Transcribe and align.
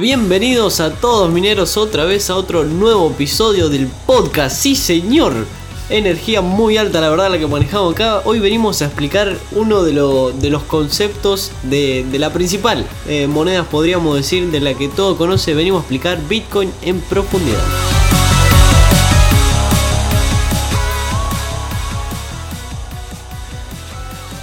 Bienvenidos 0.00 0.80
a 0.80 0.92
todos 0.92 1.30
mineros 1.30 1.76
otra 1.76 2.04
vez 2.04 2.30
a 2.30 2.36
otro 2.36 2.64
nuevo 2.64 3.10
episodio 3.10 3.68
del 3.68 3.88
podcast. 4.06 4.56
Sí, 4.56 4.76
señor. 4.76 5.46
Energía 5.90 6.42
muy 6.42 6.76
alta, 6.76 7.00
la 7.00 7.08
verdad, 7.08 7.30
la 7.30 7.38
que 7.38 7.46
manejamos 7.46 7.94
acá. 7.94 8.20
Hoy 8.26 8.40
venimos 8.40 8.82
a 8.82 8.86
explicar 8.86 9.38
uno 9.52 9.82
de, 9.82 9.94
los 9.94 10.62
conceptos 10.64 11.50
de, 11.62 12.04
la 12.18 12.30
principal 12.30 12.86
eh, 13.06 13.26
moneda, 13.26 13.64
podríamos 13.64 14.14
decir, 14.14 14.50
de 14.50 14.60
la 14.60 14.74
que 14.74 14.88
todo 14.88 15.16
conoce. 15.16 15.54
Venimos 15.54 15.78
a 15.78 15.80
explicar 15.80 16.18
Bitcoin 16.28 16.70
en 16.82 17.00
profundidad. 17.00 17.62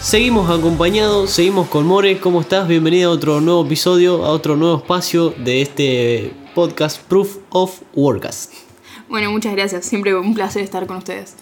Seguimos 0.01 0.49
acompañados, 0.49 1.29
seguimos 1.29 1.67
con 1.67 1.85
More. 1.85 2.19
¿Cómo 2.19 2.41
estás? 2.41 2.67
Bienvenido 2.67 3.11
a 3.11 3.13
otro 3.13 3.39
nuevo 3.39 3.63
episodio, 3.63 4.25
a 4.25 4.31
otro 4.31 4.55
nuevo 4.55 4.77
espacio 4.77 5.29
de 5.29 5.61
este 5.61 6.33
podcast 6.55 6.99
Proof 7.03 7.37
of 7.51 7.81
Workcast. 7.93 8.64
Bueno, 9.09 9.31
muchas 9.31 9.53
gracias. 9.53 9.85
Siempre 9.85 10.15
un 10.15 10.33
placer 10.33 10.63
estar 10.63 10.85
con 10.87 10.97
ustedes. 10.97 11.35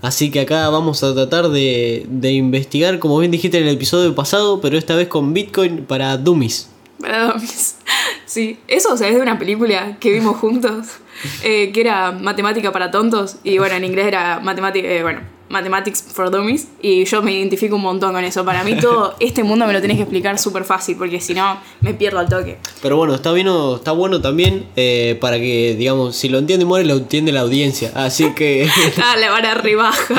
Así 0.00 0.30
que 0.30 0.40
acá 0.40 0.68
vamos 0.68 1.02
a 1.02 1.12
tratar 1.12 1.48
de, 1.48 2.06
investigar, 2.22 2.98
como 2.98 3.18
bien 3.18 3.32
dijiste 3.32 3.58
en 3.58 3.64
el 3.64 3.74
episodio 3.74 4.14
pasado, 4.14 4.60
pero 4.60 4.78
esta 4.78 4.94
vez 4.94 5.08
con 5.08 5.34
Bitcoin 5.34 5.84
para 5.84 6.16
Dummies. 6.16 6.70
Para 7.00 7.32
Dummies. 7.32 7.76
Sí, 8.24 8.58
eso 8.68 8.92
o 8.92 8.96
sea, 8.98 9.08
es 9.08 9.14
de 9.14 9.22
una 9.22 9.38
película 9.38 9.96
que 9.98 10.12
vimos 10.12 10.36
juntos, 10.36 10.98
eh, 11.42 11.72
que 11.72 11.80
era 11.80 12.12
Matemática 12.12 12.72
para 12.72 12.90
Tontos, 12.90 13.36
y 13.42 13.56
bueno, 13.56 13.74
en 13.76 13.84
inglés 13.84 14.06
era 14.06 14.38
Matemática, 14.40 14.86
eh, 14.86 15.02
bueno, 15.02 15.22
Mathematics 15.48 16.02
for 16.02 16.30
Dummies 16.30 16.68
y 16.82 17.04
yo 17.04 17.22
me 17.22 17.32
identifico 17.32 17.76
un 17.76 17.82
montón 17.82 18.12
con 18.12 18.24
eso. 18.24 18.44
Para 18.44 18.64
mí 18.64 18.76
todo 18.80 19.14
este 19.20 19.42
mundo 19.44 19.66
me 19.66 19.72
lo 19.72 19.80
tenés 19.80 19.96
que 19.96 20.02
explicar 20.02 20.38
súper 20.38 20.64
fácil 20.64 20.96
porque 20.96 21.20
si 21.20 21.34
no 21.34 21.60
me 21.80 21.94
pierdo 21.94 22.18
al 22.18 22.28
toque. 22.28 22.58
Pero 22.82 22.96
bueno, 22.96 23.14
está, 23.14 23.32
bien, 23.32 23.48
está 23.74 23.92
bueno 23.92 24.20
también 24.20 24.66
eh, 24.76 25.16
para 25.20 25.38
que, 25.38 25.74
digamos, 25.78 26.16
si 26.16 26.28
lo 26.28 26.38
entiende 26.38 26.64
More, 26.64 26.84
lo 26.84 26.94
entiende 26.94 27.32
la 27.32 27.40
audiencia. 27.40 27.92
Así 27.94 28.32
que... 28.34 28.68
ah, 29.02 29.16
le 29.16 29.28
van 29.28 29.44
a 29.44 29.54
rebaja. 29.54 30.14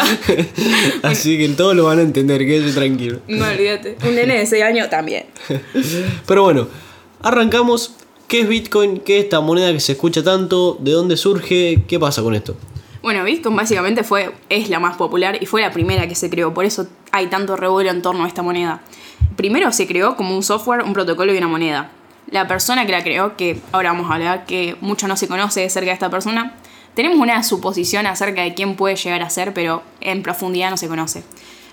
Así 1.04 1.38
que 1.38 1.50
todos 1.50 1.76
lo 1.76 1.86
van 1.86 2.00
a 2.00 2.02
entender, 2.02 2.46
quédese 2.46 2.74
tranquilo. 2.74 3.20
No 3.28 3.46
olvídate. 3.46 3.98
Un 4.04 4.16
nene 4.16 4.40
de 4.40 4.46
6 4.46 4.64
años 4.64 4.90
también. 4.90 5.26
Pero 6.26 6.44
bueno, 6.44 6.68
arrancamos. 7.22 7.94
¿Qué 8.28 8.42
es 8.42 8.48
Bitcoin? 8.48 9.00
¿Qué 9.00 9.18
es 9.18 9.24
esta 9.24 9.42
moneda 9.42 9.74
que 9.74 9.80
se 9.80 9.94
escucha 9.94 10.24
tanto? 10.24 10.78
¿De 10.80 10.92
dónde 10.92 11.18
surge? 11.18 11.84
¿Qué 11.88 12.00
pasa 12.00 12.22
con 12.22 12.36
esto? 12.36 12.56
Bueno, 13.02 13.24
Bitcoin 13.24 13.56
básicamente 13.56 14.04
fue, 14.04 14.34
es 14.50 14.70
la 14.70 14.80
más 14.80 14.98
popular 14.98 15.38
y 15.42 15.46
fue 15.46 15.62
la 15.62 15.72
primera 15.72 16.08
que 16.08 16.16
se 16.16 16.30
creó, 16.30 16.54
por 16.54 16.66
eso 16.66 16.88
hay 17.12 17.28
tanto 17.28 17.56
revuelo 17.56 17.90
en 17.90 18.02
torno 18.02 18.26
a 18.26 18.28
esta 18.28 18.42
moneda. 18.42 18.82
Primero 19.38 19.72
se 19.72 19.88
creó 19.88 20.18
como 20.18 20.36
un 20.36 20.44
software, 20.44 20.84
un 20.84 20.92
protocolo 20.92 21.34
y 21.34 21.38
una 21.38 21.48
moneda. 21.48 21.92
La 22.30 22.48
persona 22.48 22.86
que 22.86 22.92
la 22.92 23.02
creó, 23.02 23.38
que 23.38 23.62
ahora 23.72 23.94
vamos 23.94 24.12
a 24.12 24.16
hablar, 24.16 24.46
que 24.46 24.76
mucho 24.82 25.08
no 25.08 25.16
se 25.16 25.30
conoce 25.30 25.66
acerca 25.66 25.88
de 25.88 25.94
esta 25.94 26.10
persona, 26.10 26.56
tenemos 26.94 27.18
una 27.20 27.42
suposición 27.44 28.06
acerca 28.06 28.42
de 28.42 28.54
quién 28.54 28.76
puede 28.76 28.98
llegar 28.98 29.22
a 29.24 29.30
ser, 29.30 29.54
pero 29.54 29.82
en 30.02 30.22
profundidad 30.22 30.70
no 30.70 30.76
se 30.76 30.90
conoce. 30.90 31.24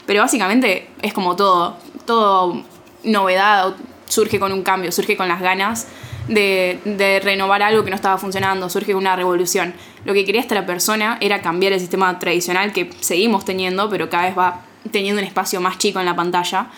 Pero 0.06 0.20
básicamente 0.20 0.88
es 1.02 1.12
como 1.12 1.34
todo, 1.34 1.77
todo 2.04 2.62
novedad 3.02 3.74
surge 4.06 4.38
con 4.38 4.53
un 4.53 4.62
cambio, 4.62 4.93
surge 4.93 5.16
con 5.16 5.26
las 5.26 5.41
ganas 5.41 5.88
de, 6.28 7.20
renovar 7.22 7.62
algo 7.62 7.84
que 7.84 7.91
no 7.91 7.97
estaba 7.97 8.19
funcionando, 8.19 8.69
surge 8.69 8.94
una 8.94 9.16
revolución. 9.16 9.75
Lo 10.04 10.12
que 10.12 10.25
quería 10.25 10.41
esta 10.41 10.64
persona 10.66 11.19
era 11.20 11.42
cambiar 11.42 11.72
el 11.72 11.81
sistema 11.81 12.19
tradicional 12.19 12.72
que 12.72 12.91
seguimos 13.00 13.44
teniendo, 13.44 13.88
pero 13.88 14.09
cada 14.10 14.25
vez 14.25 14.38
va 14.38 14.62
teniendo 14.91 15.20
un 15.20 15.26
espacio 15.26 15.60
más 15.60 15.78
chico 15.78 16.00
en 16.00 16.06
la 16.06 16.16
pantalla. 16.16 16.69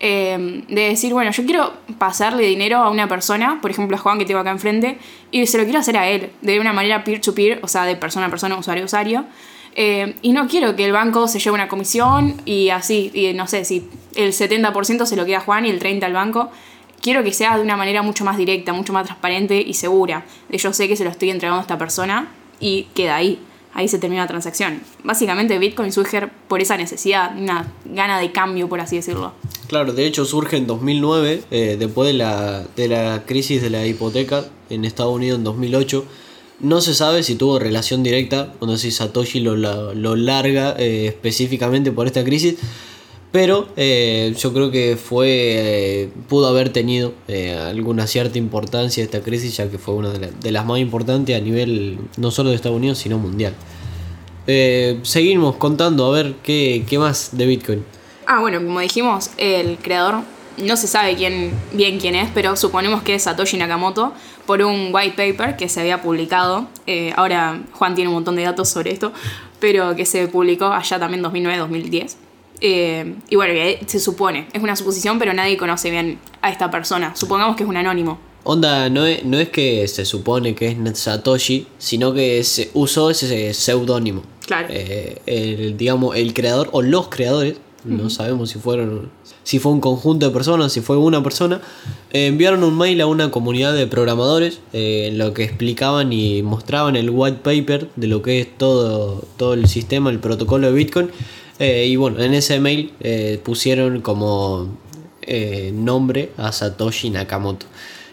Eh, 0.00 0.64
de 0.68 0.82
decir, 0.82 1.12
bueno, 1.12 1.32
yo 1.32 1.44
quiero 1.44 1.72
pasarle 1.98 2.44
dinero 2.44 2.78
a 2.78 2.90
una 2.90 3.08
persona, 3.08 3.58
por 3.60 3.70
ejemplo 3.70 3.96
a 3.96 4.00
Juan 4.00 4.18
que 4.18 4.24
tengo 4.24 4.38
acá 4.38 4.50
enfrente, 4.50 4.98
y 5.32 5.46
se 5.46 5.58
lo 5.58 5.64
quiero 5.64 5.80
hacer 5.80 5.96
a 5.96 6.08
él, 6.08 6.30
de 6.40 6.60
una 6.60 6.72
manera 6.72 7.02
peer-to-peer, 7.02 7.58
o 7.62 7.68
sea, 7.68 7.84
de 7.84 7.96
persona 7.96 8.26
a 8.26 8.30
persona, 8.30 8.56
usuario 8.56 8.84
a 8.84 8.86
usuario. 8.86 9.24
Eh, 9.74 10.14
y 10.22 10.32
no 10.32 10.48
quiero 10.48 10.74
que 10.76 10.84
el 10.84 10.92
banco 10.92 11.28
se 11.28 11.38
lleve 11.38 11.54
una 11.54 11.68
comisión 11.68 12.40
y 12.44 12.70
así, 12.70 13.10
y 13.14 13.32
no 13.34 13.46
sé, 13.46 13.64
si 13.64 13.88
el 14.14 14.32
70% 14.32 15.04
se 15.04 15.16
lo 15.16 15.24
queda 15.24 15.38
a 15.38 15.40
Juan 15.40 15.66
y 15.66 15.70
el 15.70 15.80
30% 15.80 16.04
al 16.04 16.12
banco 16.12 16.50
quiero 17.00 17.22
que 17.22 17.32
sea 17.32 17.56
de 17.56 17.62
una 17.62 17.76
manera 17.76 18.02
mucho 18.02 18.24
más 18.24 18.36
directa, 18.36 18.72
mucho 18.72 18.92
más 18.92 19.06
transparente 19.06 19.60
y 19.60 19.74
segura. 19.74 20.24
De 20.48 20.58
yo 20.58 20.72
sé 20.72 20.88
que 20.88 20.96
se 20.96 21.04
lo 21.04 21.10
estoy 21.10 21.30
entregando 21.30 21.58
a 21.58 21.62
esta 21.62 21.78
persona 21.78 22.28
y 22.60 22.84
queda 22.94 23.16
ahí. 23.16 23.38
Ahí 23.74 23.86
se 23.86 23.98
termina 23.98 24.22
la 24.22 24.28
transacción. 24.28 24.80
Básicamente 25.04 25.58
Bitcoin 25.58 25.92
surge 25.92 26.26
por 26.48 26.60
esa 26.60 26.76
necesidad, 26.76 27.36
una 27.36 27.70
gana 27.84 28.18
de 28.18 28.32
cambio, 28.32 28.68
por 28.68 28.80
así 28.80 28.96
decirlo. 28.96 29.34
Claro, 29.68 29.92
de 29.92 30.06
hecho 30.06 30.24
surge 30.24 30.56
en 30.56 30.66
2009, 30.66 31.42
eh, 31.50 31.76
después 31.78 32.08
de 32.08 32.14
la, 32.14 32.64
de 32.74 32.88
la 32.88 33.24
crisis 33.26 33.60
de 33.62 33.70
la 33.70 33.86
hipoteca 33.86 34.46
en 34.70 34.84
Estados 34.84 35.14
Unidos 35.14 35.38
en 35.38 35.44
2008. 35.44 36.04
No 36.60 36.80
se 36.80 36.92
sabe 36.94 37.22
si 37.22 37.36
tuvo 37.36 37.58
relación 37.60 38.02
directa, 38.02 38.54
o 38.58 38.66
no 38.66 38.76
sé 38.76 38.90
si 38.90 38.90
Satoshi 38.90 39.40
lo, 39.40 39.54
lo 39.56 40.16
larga 40.16 40.74
eh, 40.76 41.06
específicamente 41.06 41.92
por 41.92 42.06
esta 42.06 42.24
crisis, 42.24 42.56
pero 43.30 43.68
eh, 43.76 44.34
yo 44.38 44.52
creo 44.52 44.70
que 44.70 44.96
fue 44.96 45.28
eh, 45.28 46.10
pudo 46.28 46.48
haber 46.48 46.72
tenido 46.72 47.12
eh, 47.28 47.54
alguna 47.54 48.06
cierta 48.06 48.38
importancia 48.38 49.04
esta 49.04 49.20
crisis, 49.20 49.56
ya 49.56 49.70
que 49.70 49.78
fue 49.78 49.94
una 49.94 50.10
de, 50.10 50.50
las 50.50 50.64
más 50.64 50.78
importantes 50.78 51.36
a 51.36 51.40
nivel 51.40 51.98
no 52.16 52.30
solo 52.30 52.50
de 52.50 52.56
Estados 52.56 52.76
Unidos, 52.76 52.98
sino 52.98 53.18
mundial. 53.18 53.54
seguimos 55.02 55.56
contando 55.56 56.06
a 56.06 56.10
ver 56.10 56.36
qué, 56.42 56.84
qué, 56.88 56.98
más 56.98 57.30
de 57.32 57.46
Bitcoin. 57.46 57.84
Ah, 58.26 58.40
bueno, 58.40 58.62
como 58.62 58.80
dijimos, 58.80 59.30
el 59.36 59.76
creador 59.76 60.22
no 60.56 60.76
se 60.76 60.86
sabe 60.86 61.14
bien 61.14 62.00
quién 62.00 62.14
es, 62.14 62.30
pero 62.34 62.56
suponemos 62.56 63.02
que 63.02 63.14
es 63.14 63.22
Satoshi 63.24 63.58
Nakamoto 63.58 64.12
por 64.46 64.62
un 64.62 64.90
white 64.92 65.16
paper 65.16 65.56
que 65.56 65.68
se 65.68 65.80
había 65.80 66.00
publicado. 66.00 66.66
ahora 67.14 67.60
Juan 67.72 67.94
tiene 67.94 68.08
un 68.08 68.14
montón 68.14 68.36
de 68.36 68.42
datos 68.44 68.70
sobre 68.70 68.90
esto, 68.90 69.12
pero 69.60 69.94
que 69.94 70.06
se 70.06 70.28
publicó 70.28 70.66
allá 70.66 70.98
también 70.98 71.22
2009-2010 71.22 72.27
eh, 72.60 73.16
y 73.28 73.36
bueno, 73.36 73.54
se 73.86 74.00
supone, 74.00 74.48
es 74.52 74.62
una 74.62 74.76
suposición, 74.76 75.18
pero 75.18 75.32
nadie 75.32 75.56
conoce 75.56 75.90
bien 75.90 76.18
a 76.42 76.50
esta 76.50 76.70
persona. 76.70 77.14
Supongamos 77.14 77.56
que 77.56 77.62
es 77.62 77.68
un 77.68 77.76
anónimo. 77.76 78.18
Onda, 78.44 78.88
no 78.88 79.04
es, 79.04 79.24
no 79.24 79.38
es 79.38 79.50
que 79.50 79.86
se 79.88 80.04
supone 80.04 80.54
que 80.54 80.68
es 80.68 80.98
Satoshi, 80.98 81.66
sino 81.78 82.14
que 82.14 82.42
se 82.44 82.70
usó 82.74 83.10
ese 83.10 83.52
seudónimo. 83.52 84.22
Claro. 84.46 84.68
Eh, 84.70 85.20
el, 85.26 85.76
digamos, 85.76 86.16
el 86.16 86.32
creador 86.32 86.68
o 86.72 86.80
los 86.80 87.08
creadores, 87.08 87.56
no 87.84 88.10
sabemos 88.10 88.50
si 88.50 88.58
fueron 88.58 89.10
si 89.48 89.60
fue 89.60 89.72
un 89.72 89.80
conjunto 89.80 90.26
de 90.26 90.32
personas, 90.32 90.72
si 90.72 90.82
fue 90.82 90.98
una 90.98 91.22
persona, 91.22 91.62
eh, 92.12 92.26
enviaron 92.26 92.62
un 92.64 92.76
mail 92.76 93.00
a 93.00 93.06
una 93.06 93.30
comunidad 93.30 93.72
de 93.72 93.86
programadores 93.86 94.60
en 94.74 95.16
lo 95.16 95.32
que 95.32 95.44
explicaban 95.44 96.12
y 96.12 96.42
mostraban 96.42 96.96
el 96.96 97.08
white 97.08 97.38
paper 97.42 97.88
de 97.96 98.08
lo 98.08 98.20
que 98.20 98.40
es 98.40 98.58
todo, 98.58 99.24
todo 99.38 99.54
el 99.54 99.66
sistema, 99.66 100.10
el 100.10 100.18
protocolo 100.18 100.66
de 100.66 100.74
Bitcoin 100.74 101.10
eh, 101.58 101.86
y 101.86 101.96
bueno, 101.96 102.20
en 102.20 102.34
ese 102.34 102.60
mail 102.60 102.92
eh, 103.00 103.40
pusieron 103.42 104.00
como 104.00 104.68
eh, 105.22 105.72
nombre 105.74 106.30
a 106.36 106.52
Satoshi 106.52 107.10
Nakamoto. 107.10 107.66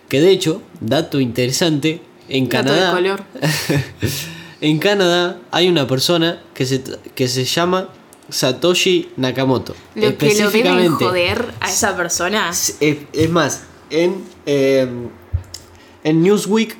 Que 0.09 0.19
de 0.19 0.31
hecho, 0.31 0.61
dato 0.81 1.19
interesante, 1.19 2.01
en 2.27 2.47
Canadá. 2.47 2.99
en 4.61 4.79
Canadá 4.79 5.39
hay 5.51 5.67
una 5.67 5.87
persona 5.87 6.41
que 6.53 6.65
se, 6.65 6.81
que 7.13 7.27
se 7.27 7.45
llama 7.45 7.89
Satoshi 8.29 9.11
Nakamoto. 9.17 9.75
Lo 9.93 10.07
específicamente, 10.07 10.97
que 10.97 11.03
lo 11.03 11.09
joder 11.09 11.53
a 11.59 11.69
esa 11.69 11.95
persona. 11.95 12.49
Es, 12.49 13.29
más, 13.29 13.63
en, 13.91 14.23
en 14.45 16.21
Newsweek, 16.23 16.77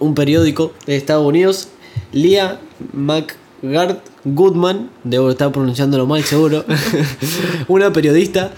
un 0.00 0.14
periódico 0.14 0.72
de 0.86 0.96
Estados 0.96 1.26
Unidos, 1.26 1.68
Lia 2.12 2.60
McGard 3.62 3.98
Goodman, 4.24 4.90
debo 5.04 5.30
estar 5.30 5.50
pronunciándolo 5.50 6.06
mal 6.06 6.22
seguro, 6.22 6.64
una 7.68 7.92
periodista 7.92 8.52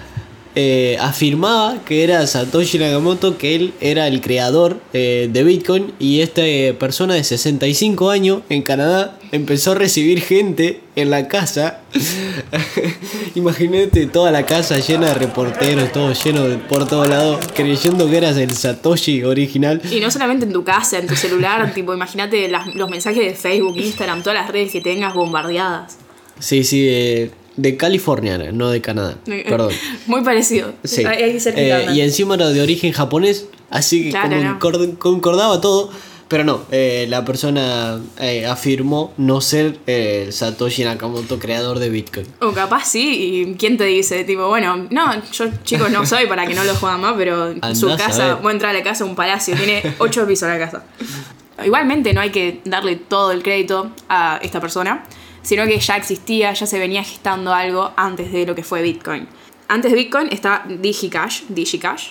eh, 0.54 0.96
afirmaba 1.00 1.78
que 1.84 2.02
era 2.02 2.26
Satoshi 2.26 2.78
Nakamoto, 2.78 3.38
que 3.38 3.54
él 3.54 3.74
era 3.80 4.08
el 4.08 4.20
creador 4.20 4.80
eh, 4.92 5.28
de 5.32 5.44
Bitcoin 5.44 5.92
y 5.98 6.20
esta 6.20 6.44
eh, 6.44 6.74
persona 6.74 7.14
de 7.14 7.22
65 7.22 8.10
años 8.10 8.42
en 8.48 8.62
Canadá 8.62 9.16
empezó 9.32 9.72
a 9.72 9.74
recibir 9.76 10.20
gente 10.20 10.80
en 10.96 11.10
la 11.10 11.28
casa. 11.28 11.80
Imagínate 13.36 14.06
toda 14.06 14.32
la 14.32 14.44
casa 14.44 14.78
llena 14.78 15.08
de 15.08 15.14
reporteros, 15.14 15.92
todo 15.92 16.12
lleno 16.12 16.48
de, 16.48 16.56
por 16.56 16.88
todos 16.88 17.08
lados, 17.08 17.40
creyendo 17.54 18.10
que 18.10 18.16
eras 18.16 18.36
el 18.36 18.50
Satoshi 18.50 19.22
original. 19.22 19.80
Y 19.90 20.00
no 20.00 20.10
solamente 20.10 20.46
en 20.46 20.52
tu 20.52 20.64
casa, 20.64 20.98
en 20.98 21.06
tu 21.06 21.14
celular, 21.14 21.72
tipo, 21.74 21.94
imagínate 21.94 22.50
los 22.74 22.90
mensajes 22.90 23.24
de 23.24 23.34
Facebook, 23.34 23.76
Instagram, 23.76 24.22
todas 24.22 24.40
las 24.40 24.50
redes 24.50 24.72
que 24.72 24.80
tengas 24.80 25.14
bombardeadas. 25.14 25.98
Sí, 26.40 26.64
sí, 26.64 26.82
de, 26.82 27.30
de 27.60 27.76
californiana, 27.76 28.52
no 28.52 28.70
de 28.70 28.80
Canadá. 28.80 29.16
Perdón. 29.24 29.72
Muy 30.06 30.22
parecido. 30.22 30.72
Sí. 30.84 31.04
Ahí- 31.04 31.38
Eh, 31.56 31.86
y 31.94 32.00
encima 32.00 32.34
era 32.34 32.48
de 32.48 32.60
origen 32.62 32.92
japonés, 32.92 33.46
así 33.70 34.04
que 34.04 34.10
Claro, 34.10 34.30
como 34.30 34.42
no. 34.42 34.58
concor- 34.58 34.98
concordaba 34.98 35.60
todo. 35.60 35.90
Pero 36.28 36.44
no, 36.44 36.60
eh, 36.70 37.06
la 37.08 37.24
persona 37.24 37.98
eh, 38.20 38.46
afirmó 38.46 39.12
no 39.16 39.40
ser 39.40 39.78
eh, 39.88 40.28
Satoshi 40.30 40.84
Nakamoto, 40.84 41.40
creador 41.40 41.80
de 41.80 41.90
Bitcoin. 41.90 42.24
O 42.40 42.52
capaz 42.52 42.84
sí, 42.84 43.02
y 43.48 43.54
quién 43.56 43.76
te 43.76 43.82
dice, 43.82 44.22
tipo, 44.22 44.46
bueno, 44.46 44.86
no, 44.90 45.12
yo 45.32 45.46
chicos 45.64 45.90
no 45.90 46.06
soy 46.06 46.28
para 46.28 46.46
que 46.46 46.54
no 46.54 46.62
lo 46.62 46.76
juegan 46.76 47.00
más, 47.00 47.14
pero 47.18 47.52
su 47.74 47.88
casa, 47.96 48.34
voy 48.36 48.50
a 48.50 48.52
entrar 48.52 48.70
a 48.76 48.78
la 48.78 48.84
casa, 48.84 49.04
un 49.04 49.16
palacio, 49.16 49.56
tiene 49.56 49.82
ocho 49.98 50.24
pisos 50.24 50.48
la 50.48 50.56
casa. 50.60 50.84
Igualmente 51.66 52.14
no 52.14 52.20
hay 52.20 52.30
que 52.30 52.60
darle 52.64 52.94
todo 52.94 53.32
el 53.32 53.42
crédito 53.42 53.90
a 54.08 54.38
esta 54.40 54.60
persona, 54.60 55.04
sino 55.42 55.66
que 55.66 55.78
ya 55.78 55.96
existía, 55.96 56.52
ya 56.52 56.66
se 56.66 56.78
venía 56.78 57.02
gestando 57.02 57.52
algo 57.52 57.92
antes 57.96 58.32
de 58.32 58.46
lo 58.46 58.54
que 58.54 58.62
fue 58.62 58.82
Bitcoin. 58.82 59.26
Antes 59.68 59.92
de 59.92 59.96
Bitcoin 59.96 60.28
está 60.30 60.64
DigiCash, 60.68 61.42
DigiCash, 61.48 62.08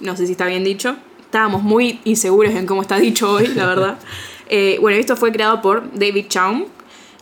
no 0.00 0.16
sé 0.16 0.26
si 0.26 0.32
está 0.32 0.46
bien 0.46 0.64
dicho, 0.64 0.96
estábamos 1.20 1.62
muy 1.62 2.00
inseguros 2.04 2.54
en 2.54 2.66
cómo 2.66 2.82
está 2.82 2.96
dicho 2.96 3.30
hoy, 3.30 3.48
la 3.48 3.66
verdad. 3.66 3.98
Eh, 4.46 4.76
bueno, 4.78 4.98
esto 4.98 5.16
fue 5.16 5.32
creado 5.32 5.62
por 5.62 5.90
David 5.98 6.26
Chaum, 6.28 6.66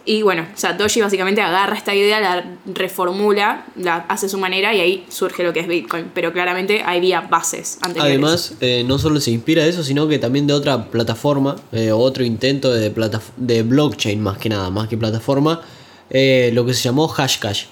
y 0.05 0.23
bueno, 0.23 0.47
Satoshi 0.55 1.01
básicamente 1.01 1.41
agarra 1.41 1.77
esta 1.77 1.95
idea, 1.95 2.21
la 2.21 2.45
reformula, 2.67 3.67
la 3.77 3.97
hace 4.09 4.29
su 4.29 4.39
manera 4.39 4.75
y 4.75 4.81
ahí 4.81 5.05
surge 5.09 5.43
lo 5.45 5.53
que 5.53 5.61
es 5.61 5.69
Bitcoin. 5.69 6.11
Pero 6.15 6.33
claramente 6.33 6.83
había 6.85 7.21
bases 7.23 7.79
anteriores. 7.83 8.13
Además, 8.13 8.55
eh, 8.61 8.85
no 8.87 8.99
solo 8.99 9.21
se 9.21 9.31
inspira 9.31 9.63
de 9.65 9.71
eso, 9.71 9.83
sino 9.85 10.09
que 10.09 10.19
también 10.19 10.47
de 10.47 10.55
otra 10.55 10.91
plataforma, 10.91 11.57
eh, 11.73 11.93
otro 11.93 12.25
intento 12.25 12.73
de, 12.73 12.95
plataf- 12.95 13.33
de 13.37 13.63
blockchain 13.63 14.21
más 14.21 14.39
que 14.39 14.49
nada, 14.49 14.71
más 14.71 14.89
que 14.89 14.97
plataforma, 14.97 15.61
eh, 16.11 16.51
lo 16.53 16.67
que 16.67 16.75
se 16.75 16.83
llamó 16.83 17.09
Hashcash. 17.09 17.65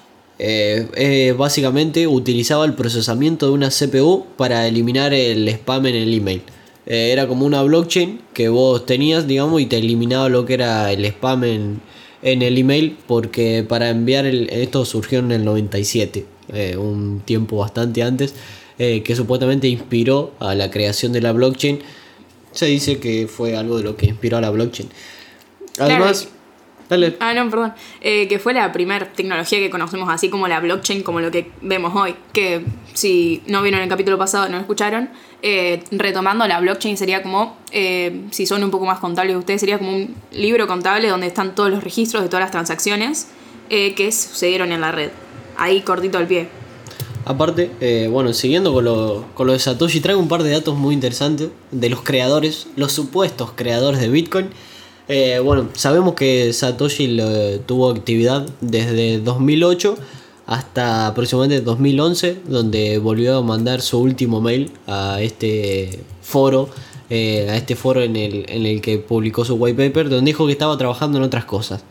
Básicamente 1.37 2.07
utilizaba 2.07 2.65
el 2.65 2.75
procesamiento 2.75 3.47
de 3.47 3.53
una 3.53 3.71
CPU 3.71 4.27
para 4.37 4.67
eliminar 4.67 5.13
el 5.13 5.49
spam 5.49 5.87
en 5.87 5.95
el 5.97 6.15
email. 6.15 6.43
Era 6.87 7.29
como 7.29 7.45
una 7.47 7.63
blockchain 7.63 8.21
que 8.33 8.49
vos 8.49 8.85
tenías, 8.87 9.27
digamos, 9.27 9.61
y 9.61 9.67
te 9.67 9.77
eliminaba 9.79 10.29
lo 10.29 10.45
que 10.47 10.55
era 10.55 10.91
el 10.91 11.05
spam 11.05 11.45
en, 11.45 11.81
en 12.23 12.43
el 12.43 12.59
email, 12.59 12.97
porque 13.07 13.65
para 13.67 13.91
enviar 13.91 14.27
el, 14.27 14.51
esto 14.51 14.85
surgió 14.85 15.21
en 15.21 15.33
el 15.33 15.45
97, 15.45 16.27
eh, 16.53 16.77
un 16.77 17.21
tiempo 17.21 17.59
bastante 17.59 18.03
antes, 18.03 18.35
eh, 18.79 19.03
que 19.03 19.15
supuestamente 19.15 19.69
inspiró 19.69 20.33
a 20.39 20.55
la 20.55 20.71
creación 20.71 21.13
de 21.13 21.21
la 21.21 21.33
blockchain. 21.33 21.81
Se 22.53 22.67
dice 22.67 22.99
que 22.99 23.29
fue 23.29 23.57
algo 23.57 23.79
de 23.79 23.85
lo 23.85 23.97
que 23.97 24.07
inspiró 24.07 24.37
a 24.37 24.41
la 24.41 24.51
blockchain. 24.51 24.89
Además, 25.79 26.29
dale. 26.91 27.17
Ah, 27.21 27.33
no, 27.33 27.49
perdón. 27.49 27.73
Eh, 28.03 28.29
que 28.29 28.39
fue 28.39 28.53
la 28.53 28.71
primera 28.73 29.11
tecnología 29.11 29.59
que 29.59 29.71
conocemos 29.71 30.11
así 30.11 30.29
como 30.29 30.47
la 30.49 30.61
blockchain, 30.61 31.03
como 31.03 31.21
lo 31.21 31.31
que 31.31 31.51
vemos 31.63 31.95
hoy. 31.97 32.15
Que 32.35 32.63
si 32.93 33.43
no 33.47 33.63
vieron 33.63 33.81
el 33.81 33.89
capítulo 33.89 34.19
pasado, 34.19 34.47
no 34.51 34.57
lo 34.57 34.61
escucharon. 34.61 35.09
eh, 35.43 35.83
retomando, 35.93 36.47
la 36.47 36.61
blockchain 36.61 36.99
sería 36.99 37.23
como, 37.23 37.57
eh, 37.73 38.27
si 38.31 38.45
son 38.45 38.63
un 38.63 38.71
poco 38.71 38.85
más 38.85 38.99
contables 38.99 39.35
ustedes, 39.37 39.61
sería 39.61 39.79
como 39.79 39.97
un 39.97 40.15
libro 40.33 40.67
contable 40.67 41.09
donde 41.09 41.29
están 41.29 41.55
todos 41.55 41.71
los 41.71 41.83
registros 41.83 42.23
de 42.23 42.29
todas 42.29 42.43
las 42.43 42.51
transacciones 42.51 43.29
que 43.71 44.13
sucedieron 44.13 44.73
en 44.73 44.81
la 44.81 44.91
red. 44.93 45.11
Ahí 45.57 45.81
cortito 45.83 46.19
al 46.19 46.27
pie. 46.27 46.49
Aparte, 47.25 47.71
eh, 47.81 48.09
bueno, 48.11 48.33
siguiendo 48.33 48.73
con 48.73 48.85
lo, 48.85 49.27
con 49.35 49.47
lo 49.47 49.53
de 49.53 49.59
Satoshi, 49.59 50.01
traigo 50.01 50.21
un 50.21 50.29
par 50.29 50.43
de 50.43 50.51
datos 50.51 50.77
muy 50.77 50.95
interesantes 50.95 51.51
de 51.71 51.91
los 51.91 52.03
creadores, 52.03 52.67
los 52.77 52.93
supuestos 52.93 53.53
creadores 53.55 54.01
de 54.01 54.09
Bitcoin. 54.09 54.51
Eh, 55.13 55.41
bueno, 55.41 55.69
sabemos 55.75 56.15
que 56.15 56.53
Satoshi 56.53 57.09
lo- 57.09 57.59
tuvo 57.61 57.91
actividad 57.91 58.47
desde 58.61 59.19
2008 59.19 59.97
hasta 60.47 61.09
aproximadamente 61.09 61.65
2011, 61.65 62.37
donde 62.47 62.99
volvió 62.99 63.39
a 63.39 63.43
mandar 63.43 63.81
su 63.81 63.99
último 63.99 64.41
mail 64.41 64.71
a 64.87 65.21
este 65.21 65.99
foro, 66.23 66.69
eh, 67.09 67.49
a 67.51 67.57
este 67.57 67.75
foro 67.75 68.03
en 68.03 68.15
el, 68.15 68.45
en 68.49 68.67
el 68.67 68.81
que 68.81 68.99
publicó 68.99 69.45
su 69.45 69.55
white 69.57 69.77
paper, 69.89 70.09
donde 70.11 70.31
dijo 70.31 70.47
que 70.47 70.53
estaba 70.53 70.79
trabajando 70.79 71.19
en 71.19 71.25
otras 71.25 71.45
cosas. 71.45 71.83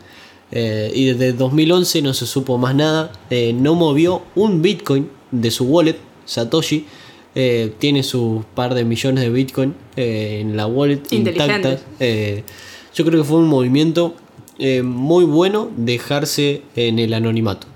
Eh, 0.52 0.90
y 0.94 1.04
desde 1.04 1.32
2011 1.34 2.00
no 2.02 2.14
se 2.14 2.26
supo 2.26 2.56
más 2.58 2.74
nada. 2.74 3.12
Eh, 3.28 3.52
no 3.52 3.74
movió 3.74 4.22
un 4.34 4.62
Bitcoin 4.62 5.10
de 5.30 5.50
su 5.50 5.64
wallet, 5.64 5.96
Satoshi. 6.24 6.86
Eh, 7.34 7.72
tiene 7.78 8.02
sus 8.02 8.44
par 8.54 8.74
de 8.74 8.84
millones 8.84 9.22
de 9.24 9.30
Bitcoin 9.30 9.74
en 9.94 10.56
la 10.56 10.66
wallet 10.66 11.00
intactas. 11.68 11.80
Yo 12.94 13.04
creo 13.04 13.22
que 13.22 13.28
fue 13.28 13.38
un 13.38 13.48
movimiento 13.48 14.14
eh, 14.58 14.82
muy 14.82 15.24
bueno 15.24 15.70
dejarse 15.76 16.62
en 16.76 16.98
el 16.98 17.14
anonimato. 17.14 17.66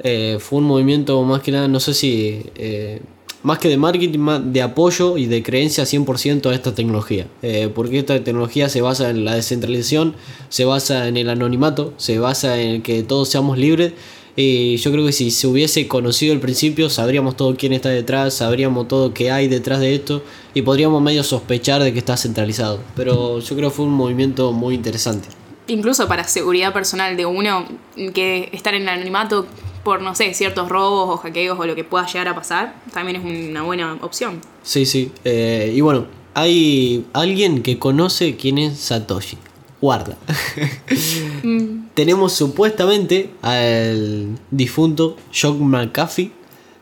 Eh, 0.00 0.36
fue 0.38 0.58
un 0.58 0.64
movimiento 0.64 1.20
más 1.22 1.42
que 1.42 1.50
nada, 1.50 1.66
no 1.66 1.80
sé 1.80 1.94
si, 1.94 2.42
eh, 2.56 3.00
más 3.42 3.58
que 3.58 3.68
de 3.68 3.76
marketing, 3.76 4.18
más 4.18 4.52
de 4.52 4.62
apoyo 4.62 5.16
y 5.16 5.26
de 5.26 5.42
creencia 5.42 5.84
100% 5.84 6.50
a 6.50 6.54
esta 6.54 6.74
tecnología. 6.74 7.26
Porque 7.74 7.98
esta 7.98 8.22
tecnología 8.22 8.68
se 8.68 8.80
basa 8.80 9.10
en 9.10 9.24
la 9.24 9.34
descentralización, 9.34 10.14
se 10.48 10.64
basa 10.64 11.08
en 11.08 11.16
el 11.16 11.28
anonimato, 11.28 11.92
se 11.96 12.18
basa 12.18 12.60
en 12.60 12.82
que 12.82 13.02
todos 13.02 13.28
seamos 13.28 13.58
libres. 13.58 13.92
Y 14.36 14.76
yo 14.78 14.90
creo 14.90 15.06
que 15.06 15.12
si 15.12 15.30
se 15.30 15.46
hubiese 15.46 15.86
conocido 15.86 16.32
al 16.32 16.40
principio, 16.40 16.90
sabríamos 16.90 17.36
todo 17.36 17.56
quién 17.56 17.72
está 17.72 17.90
detrás, 17.90 18.34
sabríamos 18.34 18.88
todo 18.88 19.14
qué 19.14 19.30
hay 19.30 19.46
detrás 19.46 19.78
de 19.78 19.94
esto 19.94 20.22
y 20.54 20.62
podríamos 20.62 21.00
medio 21.00 21.22
sospechar 21.22 21.82
de 21.82 21.92
que 21.92 22.00
está 22.00 22.16
centralizado. 22.16 22.80
Pero 22.96 23.38
yo 23.38 23.56
creo 23.56 23.70
que 23.70 23.76
fue 23.76 23.84
un 23.84 23.92
movimiento 23.92 24.52
muy 24.52 24.74
interesante. 24.74 25.28
Incluso 25.68 26.08
para 26.08 26.24
seguridad 26.24 26.72
personal 26.72 27.16
de 27.16 27.26
uno, 27.26 27.66
que 28.12 28.50
estar 28.52 28.74
en 28.74 28.82
el 28.82 28.88
anonimato 28.88 29.46
por, 29.84 30.02
no 30.02 30.14
sé, 30.14 30.34
ciertos 30.34 30.68
robos 30.68 31.14
o 31.14 31.16
hackeos 31.18 31.58
o 31.58 31.66
lo 31.66 31.74
que 31.74 31.84
pueda 31.84 32.06
llegar 32.06 32.28
a 32.28 32.34
pasar, 32.34 32.74
también 32.92 33.16
es 33.16 33.24
una 33.24 33.62
buena 33.62 33.98
opción. 34.00 34.40
Sí, 34.62 34.84
sí. 34.84 35.12
Eh, 35.24 35.72
y 35.74 35.80
bueno, 35.80 36.06
hay 36.34 37.06
alguien 37.12 37.62
que 37.62 37.78
conoce 37.78 38.36
quién 38.36 38.58
es 38.58 38.78
Satoshi. 38.78 39.38
Guarda. 39.80 40.16
Tenemos 41.94 42.32
supuestamente 42.32 43.30
al 43.42 44.38
difunto 44.50 45.16
John 45.32 45.64
McAfee. 45.68 46.32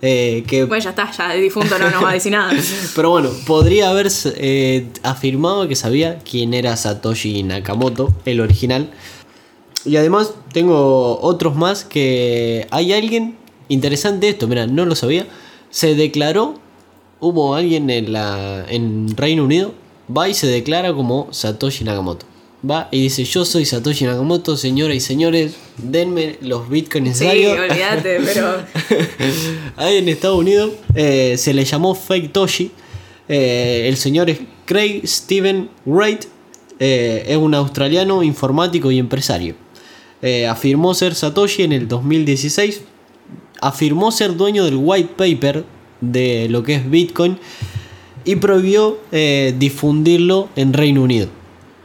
eh, 0.00 0.42
que, 0.46 0.64
Bueno, 0.64 0.82
ya 0.82 0.90
está, 0.90 1.10
ya 1.12 1.34
el 1.34 1.42
difunto 1.42 1.78
no 1.78 1.90
nos 1.90 2.02
va 2.02 2.10
a 2.10 2.14
decir 2.14 2.32
nada. 2.32 2.52
pero 2.96 3.10
bueno, 3.10 3.30
podría 3.46 3.90
haber 3.90 4.08
eh, 4.36 4.88
afirmado 5.02 5.68
que 5.68 5.76
sabía 5.76 6.18
quién 6.18 6.54
era 6.54 6.76
Satoshi 6.76 7.42
Nakamoto, 7.42 8.12
el 8.24 8.40
original. 8.40 8.90
Y 9.84 9.96
además 9.96 10.32
tengo 10.52 11.20
otros 11.20 11.56
más 11.56 11.84
que 11.84 12.66
hay 12.70 12.92
alguien 12.92 13.36
interesante 13.68 14.28
esto, 14.28 14.48
mira, 14.48 14.66
no 14.66 14.86
lo 14.86 14.94
sabía. 14.94 15.26
Se 15.70 15.94
declaró, 15.94 16.54
hubo 17.20 17.54
alguien 17.54 17.90
en 17.90 18.12
la 18.12 18.64
en 18.68 19.16
Reino 19.16 19.44
Unido, 19.44 19.74
va 20.14 20.28
y 20.28 20.34
se 20.34 20.46
declara 20.46 20.92
como 20.94 21.28
Satoshi 21.32 21.84
Nakamoto. 21.84 22.31
Va 22.68 22.88
y 22.92 23.02
dice, 23.02 23.24
yo 23.24 23.44
soy 23.44 23.64
Satoshi 23.64 24.04
Nakamoto, 24.04 24.56
señoras 24.56 24.96
y 24.96 25.00
señores, 25.00 25.54
denme 25.78 26.38
los 26.42 26.68
bitcoins 26.68 27.18
Sí, 27.18 27.24
necesarios. 27.24 27.58
olvídate, 27.58 28.20
pero 28.24 28.56
Ahí 29.76 29.96
en 29.96 30.08
Estados 30.08 30.38
Unidos 30.38 30.70
eh, 30.94 31.34
se 31.38 31.54
le 31.54 31.64
llamó 31.64 31.94
Fake 31.96 32.32
Toshi. 32.32 32.70
Eh, 33.28 33.86
el 33.88 33.96
señor 33.96 34.30
es 34.30 34.38
Craig 34.64 35.02
Steven 35.04 35.70
Wright. 35.86 36.24
eh, 36.78 37.24
es 37.26 37.36
un 37.36 37.52
australiano 37.54 38.22
informático 38.22 38.90
y 38.92 38.98
empresario. 38.98 39.56
Afirmó 40.48 40.94
ser 40.94 41.16
Satoshi 41.16 41.64
en 41.64 41.72
el 41.72 41.88
2016. 41.88 42.82
Afirmó 43.60 44.12
ser 44.12 44.36
dueño 44.36 44.64
del 44.64 44.76
white 44.76 45.14
paper 45.16 45.64
de 46.00 46.46
lo 46.48 46.62
que 46.62 46.76
es 46.76 46.88
Bitcoin. 46.88 47.38
Y 48.24 48.36
prohibió 48.36 49.00
difundirlo 49.58 50.48
en 50.54 50.72
Reino 50.74 51.02
Unido. 51.02 51.26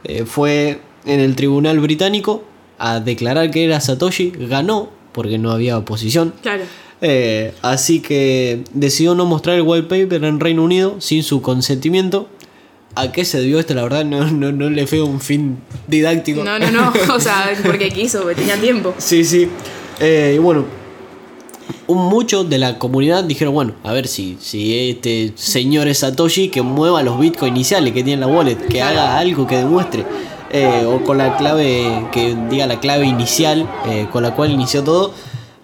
Eh, 0.08 0.26
fue 0.26 0.80
en 1.06 1.20
el 1.20 1.36
tribunal 1.36 1.80
británico 1.80 2.44
a 2.80 3.00
declarar 3.00 3.52
que 3.52 3.66
era 3.66 3.80
Satoshi. 3.80 4.32
Ganó 4.36 4.90
porque 5.12 5.38
no 5.38 5.52
había 5.52 5.78
oposición. 5.78 6.34
claro. 6.42 6.64
Eh, 7.00 7.54
así 7.62 8.00
que 8.00 8.64
decidió 8.74 9.14
no 9.14 9.28
mostrar 9.28 9.56
el 9.56 9.62
wallpaper 9.62 10.24
en 10.24 10.40
Reino 10.40 10.64
Unido 10.64 10.96
sin 11.00 11.22
su 11.22 11.44
consentimiento. 11.44 12.28
¿A 12.96 13.12
qué 13.12 13.24
se 13.24 13.40
debió 13.40 13.60
esto? 13.60 13.76
La 13.76 13.84
verdad 13.84 14.04
no, 14.04 14.32
no, 14.32 14.52
no 14.52 14.70
le 14.72 14.88
fue 14.88 15.04
un 15.04 15.22
fin 15.22 15.60
didáctico. 15.88 16.44
No, 16.44 16.58
no, 16.58 16.72
no, 16.72 16.92
o 17.14 17.20
sea, 17.20 17.52
porque 17.64 17.90
quiso, 17.90 18.22
porque 18.22 18.36
tenía 18.36 18.60
tiempo. 18.60 18.96
Sí, 18.98 19.24
sí. 19.24 19.48
Eh, 20.00 20.34
y 20.36 20.40
bueno, 20.40 20.66
muchos 21.96 22.50
de 22.50 22.58
la 22.58 22.78
comunidad 22.80 23.24
dijeron, 23.24 23.54
bueno, 23.54 23.74
a 23.84 23.94
ver 23.94 24.08
si, 24.08 24.38
si 24.42 24.90
este 24.90 25.32
señor 25.36 25.88
es 25.88 26.00
Satoshi, 26.00 26.50
que 26.50 26.62
mueva 26.62 27.02
los 27.04 27.20
bitcoins 27.20 27.56
iniciales 27.56 27.94
que 27.94 28.04
tiene 28.04 28.14
en 28.14 28.20
la 28.22 28.28
wallet, 28.28 28.58
que 28.58 28.82
haga 28.82 29.18
algo 29.18 29.48
que 29.48 29.58
demuestre. 29.58 30.06
eh, 30.50 30.86
o 30.86 31.04
con 31.04 31.18
la 31.18 31.36
clave, 31.38 32.08
que 32.12 32.36
diga 32.50 32.66
la 32.68 32.80
clave 32.80 33.06
inicial 33.06 33.68
eh, 33.88 34.08
con 34.12 34.24
la 34.24 34.34
cual 34.34 34.52
inició 34.52 34.84
todo. 34.84 35.12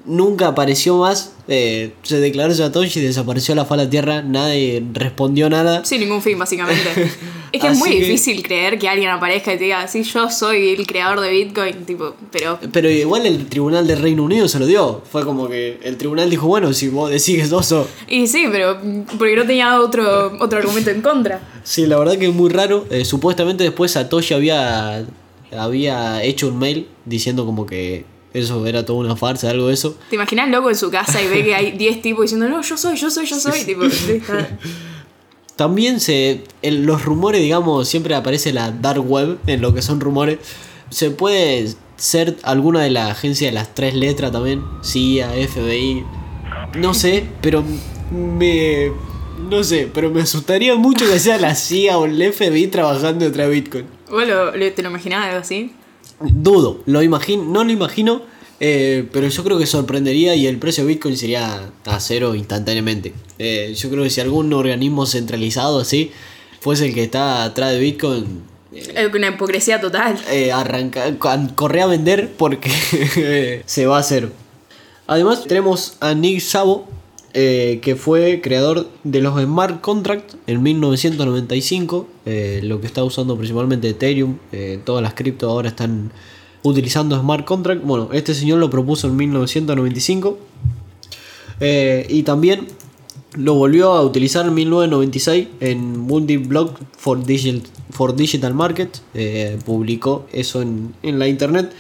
Nunca 0.05 0.47
apareció 0.49 0.97
más. 0.97 1.33
eh, 1.47 1.93
se 2.03 2.19
declaró 2.19 2.53
Satoshi, 2.53 2.99
desapareció 2.99 3.55
la 3.55 3.63
faz 3.65 3.77
de 3.77 3.83
la 3.85 3.89
tierra, 3.89 4.21
nadie 4.21 4.83
respondió 4.93 5.49
nada. 5.49 5.83
Sin 5.85 6.01
ningún 6.01 6.21
fin, 6.21 6.37
básicamente. 6.37 7.09
Es 7.53 7.61
que 7.61 7.67
es 7.67 7.77
muy 7.77 7.91
difícil 7.91 8.41
creer 8.41 8.79
que 8.79 8.89
alguien 8.89 9.11
aparezca 9.11 9.53
y 9.53 9.59
te 9.59 9.65
diga, 9.65 9.87
sí, 9.87 10.01
yo 10.01 10.27
soy 10.31 10.69
el 10.69 10.87
creador 10.87 11.19
de 11.19 11.29
Bitcoin, 11.29 11.85
tipo, 11.85 12.15
pero 12.31 12.57
Pero 12.71 12.89
igual 12.89 13.27
el 13.27 13.45
tribunal 13.45 13.85
del 13.85 14.01
Reino 14.01 14.23
Unido 14.23 14.47
se 14.47 14.57
lo 14.57 14.65
dio. 14.65 15.03
Fue 15.11 15.23
como 15.23 15.47
que 15.47 15.77
el 15.83 15.95
tribunal 15.97 16.31
dijo, 16.31 16.47
bueno, 16.47 16.73
si 16.73 16.87
vos 16.89 17.11
decís 17.11 17.37
que 17.37 17.45
sos... 17.45 17.85
Y 18.09 18.25
sí, 18.25 18.47
pero 18.51 18.79
porque 19.19 19.35
no 19.35 19.45
tenía 19.45 19.79
otro, 19.79 20.35
otro 20.41 20.57
argumento 20.57 20.89
en 20.89 21.01
contra. 21.03 21.41
Sí, 21.63 21.85
la 21.85 21.99
verdad 21.99 22.17
que 22.17 22.25
es 22.29 22.33
muy 22.33 22.49
raro. 22.49 22.87
Eh, 22.89 23.05
supuestamente 23.05 23.63
después 23.63 23.91
Satoshi 23.91 24.33
había, 24.33 25.05
había 25.55 26.23
hecho 26.23 26.47
un 26.47 26.57
mail 26.57 26.87
diciendo 27.05 27.45
como 27.45 27.67
que 27.67 28.05
eso 28.33 28.65
era 28.67 28.85
toda 28.85 28.99
una 28.99 29.15
farsa, 29.15 29.49
algo 29.49 29.67
de 29.67 29.73
eso. 29.75 29.95
¿Te 30.09 30.15
imaginas 30.15 30.49
loco 30.49 30.69
en 30.69 30.75
su 30.75 30.89
casa 30.91 31.21
y 31.21 31.27
ve 31.27 31.43
que 31.43 31.55
hay 31.55 31.71
10 31.77 32.01
tipos 32.01 32.23
diciendo, 32.23 32.49
no, 32.49 32.61
yo 32.61 32.77
soy, 32.77 32.95
yo 32.97 33.09
soy, 33.09 33.25
yo 33.25 33.39
soy? 33.39 33.63
Tipo, 33.63 33.83
También 35.55 35.99
se 35.99 36.43
en 36.63 36.85
los 36.87 37.05
rumores, 37.05 37.39
digamos, 37.41 37.87
siempre 37.87 38.15
aparece 38.15 38.51
la 38.53 38.71
dark 38.71 39.07
web 39.07 39.37
en 39.45 39.61
lo 39.61 39.73
que 39.73 39.81
son 39.83 39.99
rumores. 39.99 40.39
Se 40.89 41.11
puede 41.11 41.67
ser 41.95 42.37
alguna 42.41 42.81
de 42.81 42.89
la 42.89 43.07
agencia 43.11 43.47
de 43.47 43.53
las 43.53 43.75
tres 43.75 43.93
letras 43.93 44.31
también, 44.31 44.63
CIA, 44.83 45.29
FBI, 45.47 46.03
no 46.79 46.93
sé, 46.95 47.25
pero 47.41 47.63
me 48.11 48.91
no 49.49 49.63
sé, 49.63 49.89
pero 49.93 50.09
me 50.09 50.21
asustaría 50.21 50.75
mucho 50.75 51.05
que 51.05 51.19
sea 51.19 51.37
la 51.37 51.53
CIA 51.55 51.97
o 51.99 52.05
el 52.05 52.33
FBI 52.33 52.67
trabajando 52.67 53.25
detrás 53.25 53.47
de 53.47 53.53
Bitcoin. 53.53 53.85
¿Vos 54.09 54.27
lo- 54.27 54.51
te 54.51 54.81
lo 54.81 54.89
imaginabas 54.89 55.27
algo 55.27 55.39
así? 55.41 55.71
Dudo, 56.31 56.81
lo 56.85 57.01
imagino, 57.03 57.43
no 57.43 57.63
lo 57.63 57.71
imagino, 57.71 58.21
eh, 58.59 59.07
pero 59.11 59.27
yo 59.27 59.43
creo 59.43 59.57
que 59.57 59.65
sorprendería 59.65 60.35
y 60.35 60.47
el 60.47 60.57
precio 60.57 60.83
de 60.85 60.89
Bitcoin 60.93 61.17
sería 61.17 61.69
a 61.85 61.99
cero 61.99 62.33
instantáneamente. 62.35 63.13
Eh, 63.39 63.73
yo 63.77 63.89
creo 63.89 64.03
que 64.03 64.09
si 64.09 64.21
algún 64.21 64.53
organismo 64.53 65.05
centralizado 65.05 65.79
así 65.79 66.11
fuese 66.61 66.85
el 66.87 66.93
que 66.93 67.03
está 67.03 67.43
atrás 67.43 67.71
de 67.71 67.79
Bitcoin, 67.79 68.53
Eh, 68.75 69.07
Una 69.13 69.27
hipocresía 69.27 69.79
total. 69.79 70.17
eh, 70.31 70.51
arranca, 70.51 71.17
con- 71.19 71.49
corre 71.49 71.81
a 71.81 71.85
vender 71.87 72.31
porque 72.37 72.71
se 73.65 73.85
va 73.85 73.97
a 73.97 73.99
hacer. 73.99 74.31
Además 75.05 75.43
tenemos 75.45 75.97
a 75.99 76.13
Nick 76.15 76.39
Szabo, 76.39 76.87
eh, 77.35 77.79
que 77.81 77.95
fue 77.95 78.41
creador 78.41 78.87
de 79.03 79.19
los 79.21 79.41
smart 79.41 79.81
contracts 79.81 80.37
en 80.45 80.61
1995, 80.61 82.07
eh, 82.25 82.59
lo 82.63 82.79
que 82.79 82.85
está 82.85 83.03
usando 83.03 83.35
principalmente 83.35 83.89
Ethereum, 83.89 84.37
eh, 84.51 84.79
todas 84.83 85.01
las 85.01 85.15
cripto 85.15 85.49
ahora 85.49 85.69
están 85.69 86.11
utilizando 86.61 87.19
smart 87.19 87.45
contracts. 87.45 87.83
Bueno, 87.85 88.09
este 88.13 88.35
señor 88.35 88.59
lo 88.59 88.69
propuso 88.69 89.07
en 89.07 89.15
1995 89.15 90.37
eh, 91.59 92.05
y 92.07 92.21
también 92.21 92.67
lo 93.35 93.55
volvió 93.55 93.93
a 93.93 94.03
utilizar 94.03 94.45
en 94.45 94.53
1996 94.53 95.47
en 95.59 95.97
Multiblock 96.01 96.79
for 96.95 97.25
Digital, 97.25 97.63
for 97.89 98.15
Digital 98.15 98.53
Market. 98.53 99.01
publicó 99.65 100.27
eso 100.31 100.61
en, 100.61 100.93
en 101.01 101.17
la 101.17 101.27
internet. 101.27 101.71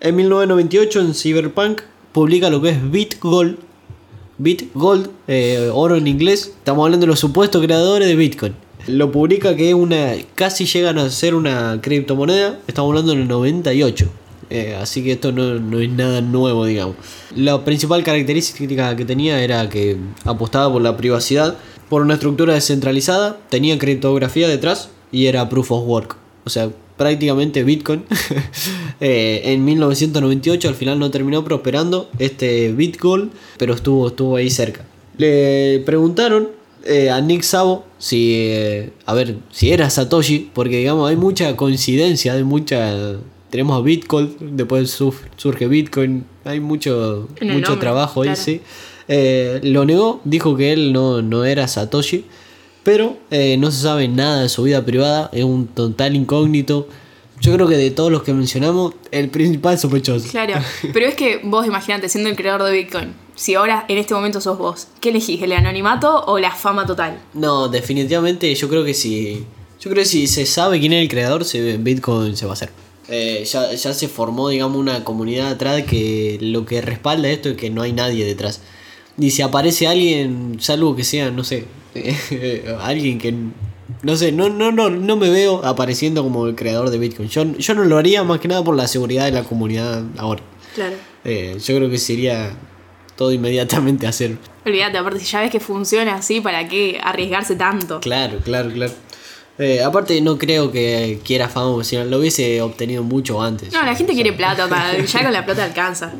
En 0.00 0.16
1998 0.16 1.00
en 1.00 1.14
Cyberpunk 1.14 1.80
publica 2.12 2.50
lo 2.50 2.60
que 2.60 2.70
es 2.70 2.90
BitGold. 2.90 3.71
BitGold, 4.42 5.08
eh, 5.28 5.70
oro 5.72 5.96
en 5.96 6.08
inglés. 6.08 6.52
Estamos 6.58 6.84
hablando 6.84 7.06
de 7.06 7.10
los 7.10 7.20
supuestos 7.20 7.62
creadores 7.62 8.08
de 8.08 8.16
Bitcoin. 8.16 8.54
Lo 8.88 9.12
publica 9.12 9.54
que 9.54 9.68
es 9.68 9.74
una 9.74 10.14
casi 10.34 10.66
llegan 10.66 10.98
a 10.98 11.08
ser 11.10 11.36
una 11.36 11.78
criptomoneda. 11.80 12.58
Estamos 12.66 12.90
hablando 12.90 13.12
del 13.12 13.28
98. 13.28 14.06
Eh, 14.50 14.76
así 14.80 15.04
que 15.04 15.12
esto 15.12 15.30
no, 15.30 15.60
no 15.60 15.78
es 15.78 15.88
nada 15.90 16.20
nuevo, 16.20 16.64
digamos. 16.64 16.96
La 17.36 17.64
principal 17.64 18.02
característica 18.02 18.96
que 18.96 19.04
tenía 19.04 19.40
era 19.42 19.68
que 19.68 19.96
apostaba 20.24 20.72
por 20.72 20.82
la 20.82 20.96
privacidad, 20.96 21.56
por 21.88 22.02
una 22.02 22.14
estructura 22.14 22.54
descentralizada, 22.54 23.38
tenía 23.48 23.78
criptografía 23.78 24.48
detrás 24.48 24.90
y 25.12 25.26
era 25.26 25.48
proof 25.48 25.70
of 25.70 25.86
work. 25.86 26.16
O 26.44 26.50
sea, 26.50 26.70
prácticamente 26.96 27.64
Bitcoin. 27.64 28.04
Eh, 29.04 29.52
en 29.52 29.64
1998 29.64 30.68
al 30.68 30.76
final 30.76 30.96
no 31.00 31.10
terminó 31.10 31.42
prosperando 31.42 32.08
este 32.20 32.72
Bitgold, 32.72 33.32
pero 33.58 33.74
estuvo, 33.74 34.06
estuvo 34.06 34.36
ahí 34.36 34.48
cerca. 34.48 34.84
Le 35.18 35.82
preguntaron 35.84 36.50
eh, 36.84 37.10
a 37.10 37.20
Nick 37.20 37.42
Szabo 37.42 37.84
si, 37.98 38.34
eh, 38.36 38.92
a 39.04 39.14
ver, 39.14 39.38
si 39.50 39.72
era 39.72 39.90
Satoshi, 39.90 40.50
porque 40.54 40.76
digamos 40.76 41.10
hay 41.10 41.16
mucha 41.16 41.56
coincidencia, 41.56 42.34
hay 42.34 42.44
mucha... 42.44 43.16
Tenemos 43.50 43.76
a 43.76 43.82
Bitcoin, 43.82 44.36
después 44.38 44.96
surge 45.36 45.66
Bitcoin, 45.66 46.24
hay 46.44 46.60
mucho, 46.60 47.28
mucho 47.40 47.44
nombre, 47.44 47.76
trabajo 47.80 48.22
ahí, 48.22 48.28
claro. 48.28 48.40
sí. 48.40 48.60
Lo 49.68 49.84
negó, 49.84 50.20
dijo 50.22 50.56
que 50.56 50.72
él 50.72 50.92
no, 50.92 51.22
no 51.22 51.44
era 51.44 51.66
Satoshi, 51.66 52.24
pero 52.82 53.16
eh, 53.30 53.56
no 53.58 53.70
se 53.70 53.82
sabe 53.82 54.08
nada 54.08 54.42
de 54.42 54.48
su 54.48 54.64
vida 54.64 54.84
privada, 54.84 55.30
es 55.32 55.44
un 55.44 55.66
total 55.66 56.16
incógnito. 56.16 56.88
Yo 57.40 57.52
creo 57.54 57.66
que 57.66 57.76
de 57.76 57.90
todos 57.90 58.12
los 58.12 58.22
que 58.22 58.32
mencionamos, 58.32 58.94
el 59.10 59.28
principal 59.28 59.78
sospechoso. 59.78 60.28
Claro, 60.30 60.54
pero 60.92 61.06
es 61.06 61.14
que 61.14 61.40
vos 61.42 61.66
imagínate, 61.66 62.08
siendo 62.08 62.30
el 62.30 62.36
creador 62.36 62.62
de 62.64 62.72
Bitcoin, 62.72 63.14
si 63.34 63.54
ahora 63.54 63.84
en 63.88 63.98
este 63.98 64.14
momento 64.14 64.40
sos 64.40 64.58
vos, 64.58 64.88
¿qué 65.00 65.10
elegís? 65.10 65.42
¿El 65.42 65.52
anonimato 65.52 66.24
o 66.26 66.38
la 66.38 66.52
fama 66.52 66.86
total? 66.86 67.18
No, 67.34 67.68
definitivamente 67.68 68.54
yo 68.54 68.68
creo 68.68 68.84
que 68.84 68.94
si. 68.94 69.44
Yo 69.80 69.90
creo 69.90 70.04
que 70.04 70.08
si 70.08 70.28
se 70.28 70.46
sabe 70.46 70.78
quién 70.78 70.92
es 70.92 71.02
el 71.02 71.08
creador, 71.08 71.44
se, 71.44 71.76
Bitcoin 71.76 72.36
se 72.36 72.46
va 72.46 72.52
a 72.52 72.54
hacer. 72.54 72.70
Eh, 73.08 73.44
ya, 73.44 73.72
ya 73.72 73.92
se 73.92 74.06
formó, 74.06 74.48
digamos, 74.48 74.78
una 74.78 75.02
comunidad 75.02 75.48
atrás 75.48 75.82
que 75.82 76.38
lo 76.40 76.64
que 76.64 76.80
respalda 76.80 77.28
esto 77.28 77.48
es 77.48 77.56
que 77.56 77.68
no 77.68 77.82
hay 77.82 77.92
nadie 77.92 78.24
detrás. 78.24 78.60
Y 79.18 79.30
si 79.30 79.42
aparece 79.42 79.88
alguien, 79.88 80.58
salvo 80.60 80.94
que 80.94 81.02
sea, 81.02 81.32
no 81.32 81.42
sé, 81.42 81.66
alguien 82.80 83.18
que. 83.18 83.34
No 84.02 84.16
sé, 84.16 84.32
no, 84.32 84.48
no, 84.48 84.72
no, 84.72 84.90
no 84.90 85.16
me 85.16 85.28
veo 85.28 85.64
apareciendo 85.64 86.22
como 86.22 86.46
el 86.46 86.54
creador 86.54 86.90
de 86.90 86.98
Bitcoin. 86.98 87.28
Yo, 87.28 87.44
yo 87.44 87.74
no 87.74 87.84
lo 87.84 87.98
haría 87.98 88.24
más 88.24 88.40
que 88.40 88.48
nada 88.48 88.64
por 88.64 88.74
la 88.74 88.88
seguridad 88.88 89.26
de 89.26 89.32
la 89.32 89.44
comunidad 89.44 90.02
ahora. 90.16 90.42
Claro. 90.74 90.96
Eh, 91.24 91.58
yo 91.62 91.76
creo 91.76 91.90
que 91.90 91.98
sería 91.98 92.50
todo 93.16 93.32
inmediatamente 93.32 94.06
hacer. 94.06 94.36
Olvídate, 94.64 94.98
aparte 94.98 95.20
si 95.20 95.26
ya 95.26 95.40
ves 95.40 95.50
que 95.50 95.60
funciona 95.60 96.14
así, 96.14 96.40
¿para 96.40 96.66
qué 96.68 97.00
arriesgarse 97.02 97.56
tanto? 97.56 98.00
Claro, 98.00 98.38
claro, 98.44 98.70
claro. 98.70 98.92
Eh, 99.58 99.82
aparte 99.82 100.20
no 100.20 100.38
creo 100.38 100.72
que 100.72 101.20
quiera 101.24 101.48
fama 101.48 101.72
profesional, 101.72 102.10
lo 102.10 102.18
hubiese 102.18 102.60
obtenido 102.62 103.02
mucho 103.02 103.42
antes. 103.42 103.72
No, 103.72 103.82
la 103.84 103.94
gente 103.94 104.14
quiere 104.14 104.32
plata, 104.32 104.68
ya 105.06 105.22
con 105.22 105.32
la 105.32 105.44
plata 105.44 105.64
alcanza. 105.64 106.12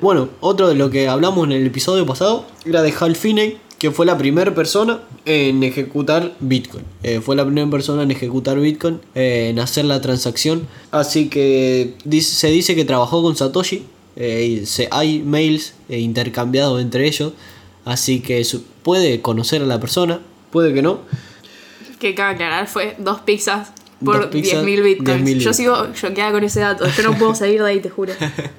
Bueno, 0.00 0.28
otro 0.40 0.68
de 0.68 0.74
lo 0.74 0.90
que 0.90 1.08
hablamos 1.08 1.46
en 1.46 1.52
el 1.52 1.66
episodio 1.66 2.06
pasado 2.06 2.46
era 2.64 2.82
de 2.82 2.94
Hal 2.98 3.16
Finney, 3.16 3.58
que 3.78 3.90
fue 3.90 4.06
la 4.06 4.16
primera 4.16 4.54
persona 4.54 5.00
en 5.24 5.62
ejecutar 5.62 6.34
Bitcoin. 6.40 6.84
Eh, 7.02 7.20
fue 7.20 7.36
la 7.36 7.44
primera 7.44 7.68
persona 7.68 8.02
en 8.02 8.10
ejecutar 8.10 8.58
Bitcoin, 8.58 9.00
eh, 9.14 9.48
en 9.50 9.58
hacer 9.58 9.84
la 9.84 10.00
transacción. 10.00 10.66
Así 10.90 11.28
que 11.28 11.94
se 12.20 12.48
dice 12.48 12.74
que 12.74 12.84
trabajó 12.84 13.22
con 13.22 13.36
Satoshi. 13.36 13.84
eh, 14.16 14.62
se, 14.64 14.88
hay 14.90 15.20
mails 15.20 15.74
intercambiados 15.88 16.80
entre 16.80 17.06
ellos. 17.06 17.32
Así 17.84 18.20
que 18.20 18.44
puede 18.82 19.20
conocer 19.20 19.62
a 19.62 19.66
la 19.66 19.78
persona, 19.78 20.20
puede 20.50 20.72
que 20.72 20.82
no. 20.82 21.00
Que 21.98 22.14
cabe 22.14 22.34
aclarar, 22.34 22.66
fue 22.66 22.96
dos 22.98 23.20
pizzas 23.20 23.72
por 24.04 24.16
Dos 24.20 24.26
pizzas, 24.26 24.64
10.000 24.64 24.82
bitcoins. 24.82 25.22
10.000 25.22 25.38
Yo 25.38 25.52
sigo 25.52 25.86
choqueada 25.94 26.32
con 26.32 26.44
ese 26.44 26.60
dato, 26.60 26.86
yo 26.88 27.02
no 27.02 27.16
puedo 27.18 27.34
salir 27.34 27.62
de 27.62 27.68
ahí, 27.68 27.80
te 27.80 27.90
juro. 27.90 28.12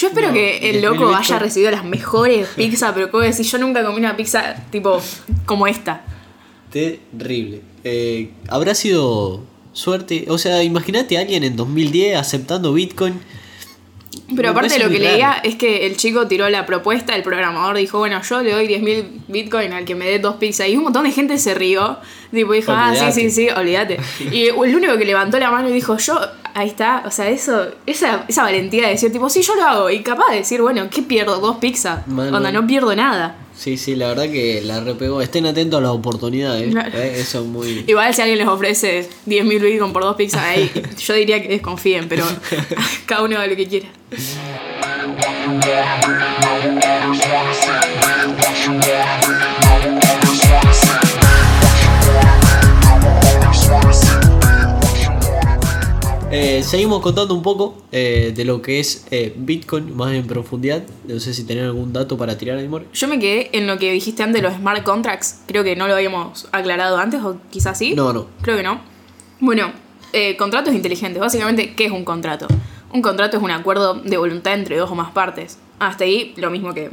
Yo 0.00 0.08
espero 0.08 0.28
No, 0.28 0.34
que 0.34 0.70
el 0.70 0.76
10.000 0.76 0.80
loco 0.82 1.14
haya 1.14 1.38
recibido 1.38 1.70
las 1.72 1.84
mejores 1.84 2.46
pizzas, 2.56 2.92
pero 2.94 3.10
puedo 3.10 3.24
decir, 3.24 3.44
yo 3.44 3.58
nunca 3.58 3.84
comí 3.84 3.98
una 3.98 4.16
pizza 4.16 4.54
tipo 4.70 5.00
como 5.44 5.66
esta. 5.66 6.02
Terrible. 6.70 7.62
Eh, 7.84 8.30
Habrá 8.48 8.74
sido 8.74 9.42
suerte. 9.72 10.26
O 10.28 10.38
sea, 10.38 10.62
imagínate 10.62 11.16
a 11.18 11.22
alguien 11.22 11.42
en 11.44 11.56
2010 11.56 12.16
aceptando 12.16 12.72
Bitcoin. 12.72 13.14
Pero 14.28 14.42
Me 14.42 14.48
aparte 14.48 14.78
lo 14.78 14.90
que 14.90 14.98
raro. 14.98 15.10
leía 15.12 15.32
es 15.42 15.56
que 15.56 15.86
el 15.86 15.96
chico 15.96 16.26
tiró 16.28 16.50
la 16.50 16.66
propuesta, 16.66 17.16
el 17.16 17.22
programador 17.22 17.78
dijo, 17.78 17.98
bueno, 17.98 18.20
yo 18.22 18.42
le 18.42 18.52
doy 18.52 18.66
10.000 18.68 19.04
bitcoin 19.28 19.72
al 19.72 19.86
que 19.86 19.94
me 19.94 20.04
dé 20.06 20.18
dos 20.18 20.36
pizzas. 20.36 20.68
Y 20.68 20.76
un 20.76 20.84
montón 20.84 21.04
de 21.04 21.12
gente 21.12 21.38
se 21.38 21.54
rió. 21.54 21.96
Tipo, 22.30 22.52
dijo, 22.52 22.72
ah, 22.72 22.94
sí, 22.94 23.10
sí, 23.12 23.30
sí, 23.30 23.48
olvídate. 23.48 23.98
Y 24.30 24.48
el 24.48 24.54
único 24.54 24.98
que 24.98 25.06
levantó 25.06 25.38
la 25.38 25.50
mano 25.50 25.70
y 25.70 25.72
dijo, 25.72 25.96
yo, 25.96 26.20
ahí 26.58 26.68
está. 26.68 27.02
O 27.06 27.10
sea, 27.10 27.28
eso, 27.28 27.68
esa, 27.86 28.24
esa 28.28 28.42
valentía 28.42 28.84
de 28.84 28.90
decir, 28.90 29.12
tipo, 29.12 29.30
sí, 29.30 29.42
yo 29.42 29.54
lo 29.54 29.64
hago. 29.64 29.90
Y 29.90 30.02
capaz 30.02 30.30
de 30.30 30.38
decir, 30.38 30.60
bueno, 30.60 30.88
¿qué 30.90 31.02
pierdo? 31.02 31.38
Dos 31.38 31.58
pizzas. 31.58 32.04
Cuando 32.06 32.50
no 32.50 32.66
pierdo 32.66 32.94
nada. 32.94 33.36
Sí, 33.56 33.76
sí, 33.76 33.96
la 33.96 34.08
verdad 34.08 34.24
que 34.24 34.60
la 34.62 34.80
repegó. 34.80 35.20
Estén 35.20 35.46
atentos 35.46 35.78
a 35.78 35.82
las 35.82 35.92
oportunidades. 35.92 36.70
Claro. 36.70 36.96
¿eh? 36.96 37.20
Eso 37.20 37.40
es 37.40 37.46
muy. 37.46 37.84
Igual 37.86 38.12
si 38.14 38.22
alguien 38.22 38.38
les 38.38 38.48
ofrece 38.48 39.08
10.000 39.26 39.60
bitcoin 39.60 39.92
por 39.92 40.02
dos 40.02 40.16
pizzas, 40.16 40.42
ahí 40.42 40.70
yo 40.98 41.14
diría 41.14 41.42
que 41.42 41.48
desconfíen, 41.48 42.08
pero 42.08 42.24
cada 43.06 43.22
uno 43.22 43.36
haga 43.36 43.46
lo 43.46 43.56
que 43.56 43.66
quiera. 43.66 43.88
Eh, 56.30 56.62
seguimos 56.62 57.00
contando 57.00 57.32
un 57.34 57.42
poco 57.42 57.82
eh, 57.90 58.34
de 58.36 58.44
lo 58.44 58.60
que 58.60 58.80
es 58.80 59.06
eh, 59.10 59.32
Bitcoin 59.34 59.96
más 59.96 60.12
en 60.12 60.26
profundidad. 60.26 60.82
No 61.06 61.18
sé 61.20 61.32
si 61.32 61.44
tenés 61.44 61.64
algún 61.64 61.94
dato 61.94 62.18
para 62.18 62.36
tirar 62.36 62.58
ahí, 62.58 62.68
More. 62.68 62.84
Yo 62.92 63.08
me 63.08 63.18
quedé 63.18 63.48
en 63.56 63.66
lo 63.66 63.78
que 63.78 63.90
dijiste 63.92 64.22
antes, 64.22 64.42
los 64.42 64.52
smart 64.52 64.82
contracts. 64.82 65.40
Creo 65.46 65.64
que 65.64 65.74
no 65.74 65.88
lo 65.88 65.94
habíamos 65.94 66.46
aclarado 66.52 66.98
antes, 66.98 67.22
o 67.22 67.38
quizás 67.48 67.78
sí. 67.78 67.94
No, 67.94 68.12
no. 68.12 68.26
Creo 68.42 68.58
que 68.58 68.62
no. 68.62 68.80
Bueno, 69.40 69.72
contratos 70.36 70.74
inteligentes. 70.74 71.18
Básicamente, 71.18 71.74
¿qué 71.74 71.86
es 71.86 71.92
un 71.92 72.04
contrato? 72.04 72.46
Un 72.92 73.00
contrato 73.00 73.38
es 73.38 73.42
un 73.42 73.50
acuerdo 73.50 73.94
de 73.94 74.16
voluntad 74.18 74.52
entre 74.52 74.76
dos 74.76 74.90
o 74.90 74.94
más 74.94 75.12
partes. 75.12 75.58
Hasta 75.78 76.04
ahí, 76.04 76.34
lo 76.36 76.50
mismo 76.50 76.74
que 76.74 76.90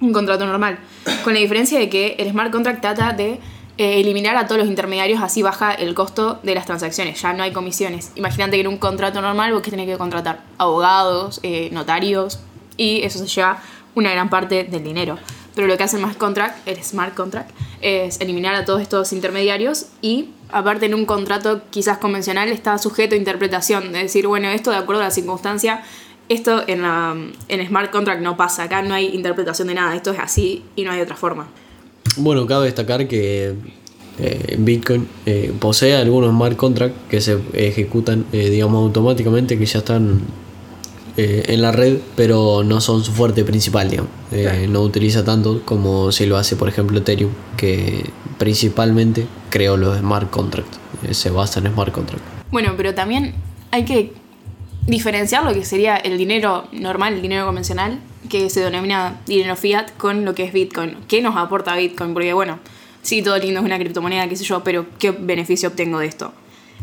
un 0.00 0.14
contrato 0.14 0.46
normal. 0.46 0.78
Con 1.22 1.34
la 1.34 1.40
diferencia 1.40 1.78
de 1.78 1.90
que 1.90 2.16
el 2.18 2.30
smart 2.30 2.50
contract 2.50 2.80
trata 2.80 3.12
de 3.12 3.40
eh, 3.78 4.00
eliminar 4.00 4.36
a 4.36 4.46
todos 4.46 4.60
los 4.60 4.68
intermediarios, 4.68 5.22
así 5.22 5.42
baja 5.42 5.72
el 5.72 5.94
costo 5.94 6.38
de 6.42 6.54
las 6.54 6.66
transacciones. 6.66 7.20
Ya 7.20 7.32
no 7.32 7.42
hay 7.42 7.52
comisiones. 7.52 8.12
Imagínate 8.14 8.52
que 8.52 8.60
en 8.60 8.68
un 8.68 8.78
contrato 8.78 9.20
normal 9.22 9.52
vos 9.52 9.62
que 9.62 9.70
tenés 9.70 9.86
que 9.86 9.96
contratar 9.96 10.42
abogados, 10.58 11.40
eh, 11.42 11.70
notarios, 11.72 12.40
y 12.76 13.02
eso 13.02 13.18
se 13.18 13.26
lleva 13.26 13.62
una 13.94 14.10
gran 14.12 14.30
parte 14.30 14.64
del 14.64 14.84
dinero. 14.84 15.18
Pero 15.54 15.66
lo 15.66 15.76
que 15.76 15.84
hace 15.84 15.96
el 15.96 16.02
smart 16.02 16.18
contract, 16.18 16.68
el 16.68 16.82
smart 16.82 17.14
contract, 17.14 17.50
es 17.80 18.20
eliminar 18.20 18.54
a 18.54 18.64
todos 18.64 18.80
estos 18.80 19.12
intermediarios 19.12 19.86
y 20.00 20.30
aparte 20.52 20.86
en 20.86 20.94
un 20.94 21.06
contrato 21.06 21.62
quizás 21.70 21.98
convencional 21.98 22.48
está 22.48 22.78
sujeto 22.78 23.14
a 23.14 23.18
interpretación, 23.18 23.92
de 23.92 24.00
decir, 24.00 24.26
bueno, 24.26 24.48
esto 24.48 24.70
de 24.70 24.76
acuerdo 24.76 25.02
a 25.02 25.06
la 25.06 25.10
circunstancia, 25.10 25.82
esto 26.28 26.62
en, 26.66 26.82
la, 26.82 27.16
en 27.48 27.66
smart 27.66 27.90
contract 27.90 28.22
no 28.22 28.36
pasa, 28.36 28.64
acá 28.64 28.82
no 28.82 28.94
hay 28.94 29.06
interpretación 29.08 29.68
de 29.68 29.74
nada, 29.74 29.96
esto 29.96 30.12
es 30.12 30.18
así 30.18 30.64
y 30.76 30.84
no 30.84 30.92
hay 30.92 31.00
otra 31.00 31.16
forma. 31.16 31.48
Bueno, 32.16 32.46
cabe 32.46 32.66
destacar 32.66 33.06
que 33.08 33.54
eh, 34.18 34.56
Bitcoin 34.58 35.08
eh, 35.26 35.52
posee 35.58 35.96
algunos 35.96 36.30
smart 36.30 36.56
contracts 36.56 36.98
que 37.08 37.20
se 37.20 37.38
ejecutan, 37.54 38.26
eh, 38.32 38.50
digamos, 38.50 38.82
automáticamente, 38.82 39.58
que 39.58 39.66
ya 39.66 39.78
están 39.78 40.20
eh, 41.16 41.44
en 41.48 41.62
la 41.62 41.72
red, 41.72 41.98
pero 42.16 42.62
no 42.64 42.80
son 42.80 43.02
su 43.02 43.12
fuerte 43.12 43.44
principal, 43.44 43.90
digamos. 43.90 44.10
Claro. 44.30 44.68
No 44.68 44.82
utiliza 44.82 45.24
tanto 45.24 45.62
como 45.64 46.12
si 46.12 46.26
lo 46.26 46.36
hace, 46.36 46.56
por 46.56 46.68
ejemplo, 46.68 46.98
Ethereum, 46.98 47.30
que 47.56 48.04
principalmente 48.38 49.26
creó 49.48 49.76
los 49.76 49.98
smart 49.98 50.30
contracts. 50.30 50.78
Se 51.12 51.30
basa 51.30 51.60
en 51.60 51.72
smart 51.72 51.92
contracts. 51.92 52.26
Bueno, 52.50 52.74
pero 52.76 52.94
también 52.94 53.34
hay 53.70 53.84
que 53.84 54.12
diferenciar 54.86 55.44
lo 55.44 55.54
que 55.54 55.64
sería 55.64 55.96
el 55.96 56.18
dinero 56.18 56.66
normal, 56.72 57.14
el 57.14 57.22
dinero 57.22 57.46
convencional, 57.46 58.00
que 58.28 58.50
se 58.50 58.60
denomina 58.60 59.20
dinero 59.26 59.56
fiat, 59.56 59.90
con 59.96 60.24
lo 60.24 60.34
que 60.34 60.44
es 60.44 60.52
Bitcoin. 60.52 60.96
¿Qué 61.08 61.22
nos 61.22 61.36
aporta 61.36 61.74
Bitcoin? 61.76 62.12
Porque 62.12 62.32
bueno, 62.32 62.58
sí, 63.02 63.22
todo 63.22 63.38
lindo 63.38 63.60
es 63.60 63.66
una 63.66 63.78
criptomoneda, 63.78 64.28
qué 64.28 64.36
sé 64.36 64.44
yo, 64.44 64.62
pero 64.62 64.86
¿qué 64.98 65.10
beneficio 65.10 65.70
obtengo 65.70 65.98
de 65.98 66.06
esto? 66.06 66.32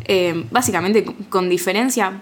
Eh, 0.06 0.46
básicamente, 0.52 1.06
con- 1.30 1.50
diferencia, 1.50 2.14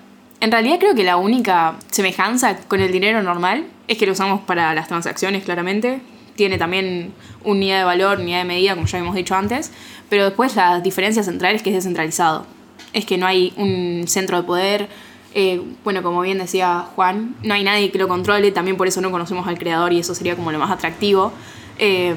en 0.41 0.51
realidad 0.51 0.77
creo 0.79 0.95
que 0.95 1.03
la 1.03 1.17
única 1.17 1.75
semejanza 1.91 2.57
con 2.67 2.81
el 2.81 2.91
dinero 2.91 3.21
normal 3.23 3.65
es 3.87 3.97
que 3.97 4.05
lo 4.05 4.11
usamos 4.11 4.41
para 4.41 4.73
las 4.73 4.87
transacciones, 4.87 5.43
claramente. 5.43 6.01
Tiene 6.35 6.57
también 6.57 7.13
unidad 7.45 7.77
de 7.79 7.83
valor, 7.85 8.19
unidad 8.19 8.39
de 8.39 8.45
medida, 8.45 8.75
como 8.75 8.87
ya 8.87 8.97
hemos 8.97 9.15
dicho 9.15 9.35
antes. 9.35 9.71
Pero 10.09 10.25
después 10.25 10.55
la 10.57 10.81
diferencia 10.81 11.23
central 11.23 11.55
es 11.55 11.63
que 11.63 11.69
es 11.69 11.75
descentralizado. 11.75 12.45
Es 12.91 13.05
que 13.05 13.17
no 13.17 13.25
hay 13.25 13.53
un 13.55 14.03
centro 14.07 14.37
de 14.41 14.43
poder. 14.43 14.89
Eh, 15.37 15.61
bueno, 15.83 16.01
como 16.01 16.21
bien 16.21 16.37
decía 16.37 16.85
Juan, 16.95 17.35
no 17.43 17.53
hay 17.53 17.63
nadie 17.65 17.91
que 17.91 17.97
lo 17.97 18.07
controle. 18.07 18.51
También 18.51 18.77
por 18.77 18.87
eso 18.87 19.01
no 19.01 19.11
conocemos 19.11 19.45
al 19.47 19.59
creador 19.59 19.91
y 19.91 19.99
eso 19.99 20.15
sería 20.15 20.35
como 20.37 20.51
lo 20.53 20.59
más 20.59 20.71
atractivo. 20.71 21.33
Eh, 21.77 22.15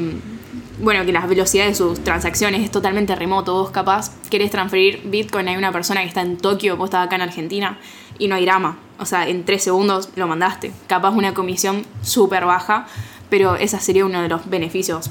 bueno, 0.81 1.04
que 1.04 1.12
las 1.12 1.28
velocidades 1.28 1.72
de 1.72 1.85
sus 1.85 2.04
transacciones 2.04 2.62
es 2.62 2.70
totalmente 2.70 3.16
remoto. 3.16 3.54
Vos 3.54 3.70
capaz 3.70 4.12
querés 4.31 4.52
transferir 4.52 5.02
Bitcoin 5.04 5.48
a 5.48 5.59
una 5.59 5.72
persona 5.72 6.02
que 6.02 6.07
está 6.07 6.20
en 6.20 6.37
Tokio, 6.37 6.76
vos 6.76 6.87
estás 6.87 7.07
acá 7.07 7.16
en 7.16 7.22
Argentina, 7.22 7.81
y 8.20 8.28
no 8.28 8.37
hay 8.37 8.44
drama. 8.44 8.78
O 9.00 9.04
sea, 9.04 9.28
en 9.28 9.44
tres 9.44 9.64
segundos 9.64 10.11
lo 10.14 10.28
mandaste. 10.28 10.70
Capaz 10.87 11.11
una 11.11 11.35
comisión 11.35 11.85
súper 12.02 12.44
baja, 12.44 12.87
pero 13.28 13.57
ese 13.57 13.81
sería 13.81 14.07
uno 14.07 14.22
de 14.22 14.28
los 14.28 14.48
beneficios 14.48 15.11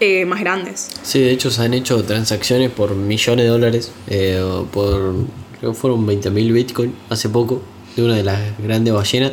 eh, 0.00 0.24
más 0.24 0.40
grandes. 0.40 0.90
Sí, 1.02 1.20
de 1.20 1.30
hecho 1.30 1.52
se 1.52 1.62
han 1.62 1.74
hecho 1.74 2.02
transacciones 2.02 2.72
por 2.72 2.96
millones 2.96 3.44
de 3.44 3.48
dólares, 3.48 3.92
eh, 4.08 4.42
por, 4.72 5.14
creo 5.60 5.72
que 5.72 5.78
fueron 5.78 6.06
20.000 6.06 6.52
Bitcoin 6.52 6.94
hace 7.10 7.28
poco, 7.28 7.62
de 7.96 8.02
una 8.04 8.14
de 8.16 8.22
las 8.24 8.38
grandes 8.58 8.94
ballenas, 8.94 9.32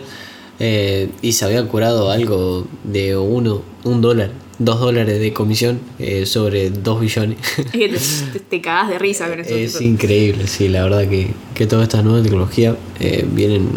eh, 0.60 1.10
y 1.22 1.34
se 1.34 1.46
había 1.46 1.68
curado 1.68 2.12
algo 2.12 2.66
de 2.84 3.16
uno, 3.18 3.62
un 3.84 4.02
dólar, 4.02 4.32
dos 4.58 4.80
dólares 4.80 5.20
de 5.20 5.34
comisión 5.34 5.80
eh, 6.00 6.26
sobre 6.26 6.70
dos 6.70 7.02
billones. 7.02 7.38
Es 7.58 7.66
que 7.72 7.90
te, 8.34 8.40
te- 8.40 8.62
cagás 8.62 8.90
de 8.90 8.98
risa 9.00 9.28
con 9.30 9.40
eso. 9.40 9.54
es 9.56 9.82
increíble, 9.82 10.48
sí, 10.48 10.68
la 10.70 10.84
verdad 10.84 11.08
que, 11.10 11.32
que 11.54 11.68
todas 11.68 11.84
estas 11.84 12.04
nuevas 12.04 12.24
tecnologías 12.24 12.76
eh, 13.00 13.26
vienen, 13.30 13.68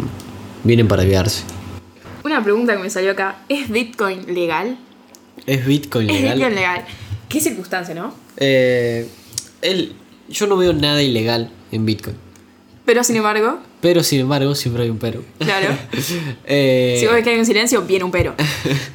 vienen 0.65 0.87
para 0.89 1.05
quedarse. 1.05 1.43
Una 2.25 2.43
pregunta 2.45 2.77
que 2.77 2.83
me 2.83 2.91
salió 2.91 3.11
acá, 3.13 3.43
¿es 3.49 3.69
Bitcoin 3.71 4.33
legal? 4.35 4.79
¿Es 5.47 5.67
Bitcoin 5.67 6.09
Es 6.11 6.21
legal? 6.21 6.35
Bitcoin 6.39 6.55
legal. 6.55 6.85
¿Qué 7.29 7.41
circunstancia, 7.41 7.95
no? 7.95 8.15
Eh, 8.37 9.07
el- 9.63 9.95
yo 10.29 10.47
no 10.47 10.57
veo 10.57 10.73
nada 10.73 11.03
ilegal 11.03 11.51
en 11.73 11.87
Bitcoin. 11.87 12.17
Pero 12.89 13.05
sin 13.05 13.17
embargo, 13.17 13.59
Pero 13.83 14.03
sin 14.03 14.21
embargo, 14.21 14.55
siempre 14.55 14.85
hay 14.85 14.89
un 14.89 14.97
pero. 14.97 15.23
claro, 15.39 15.77
Eh, 16.47 16.97
si 16.99 17.05
vos 17.05 17.17
ves 17.17 17.23
que 17.23 17.29
hay 17.29 17.39
un 17.39 17.45
silencio, 17.45 17.83
viene 17.83 18.03
un 18.03 18.11
pero. 18.11 18.35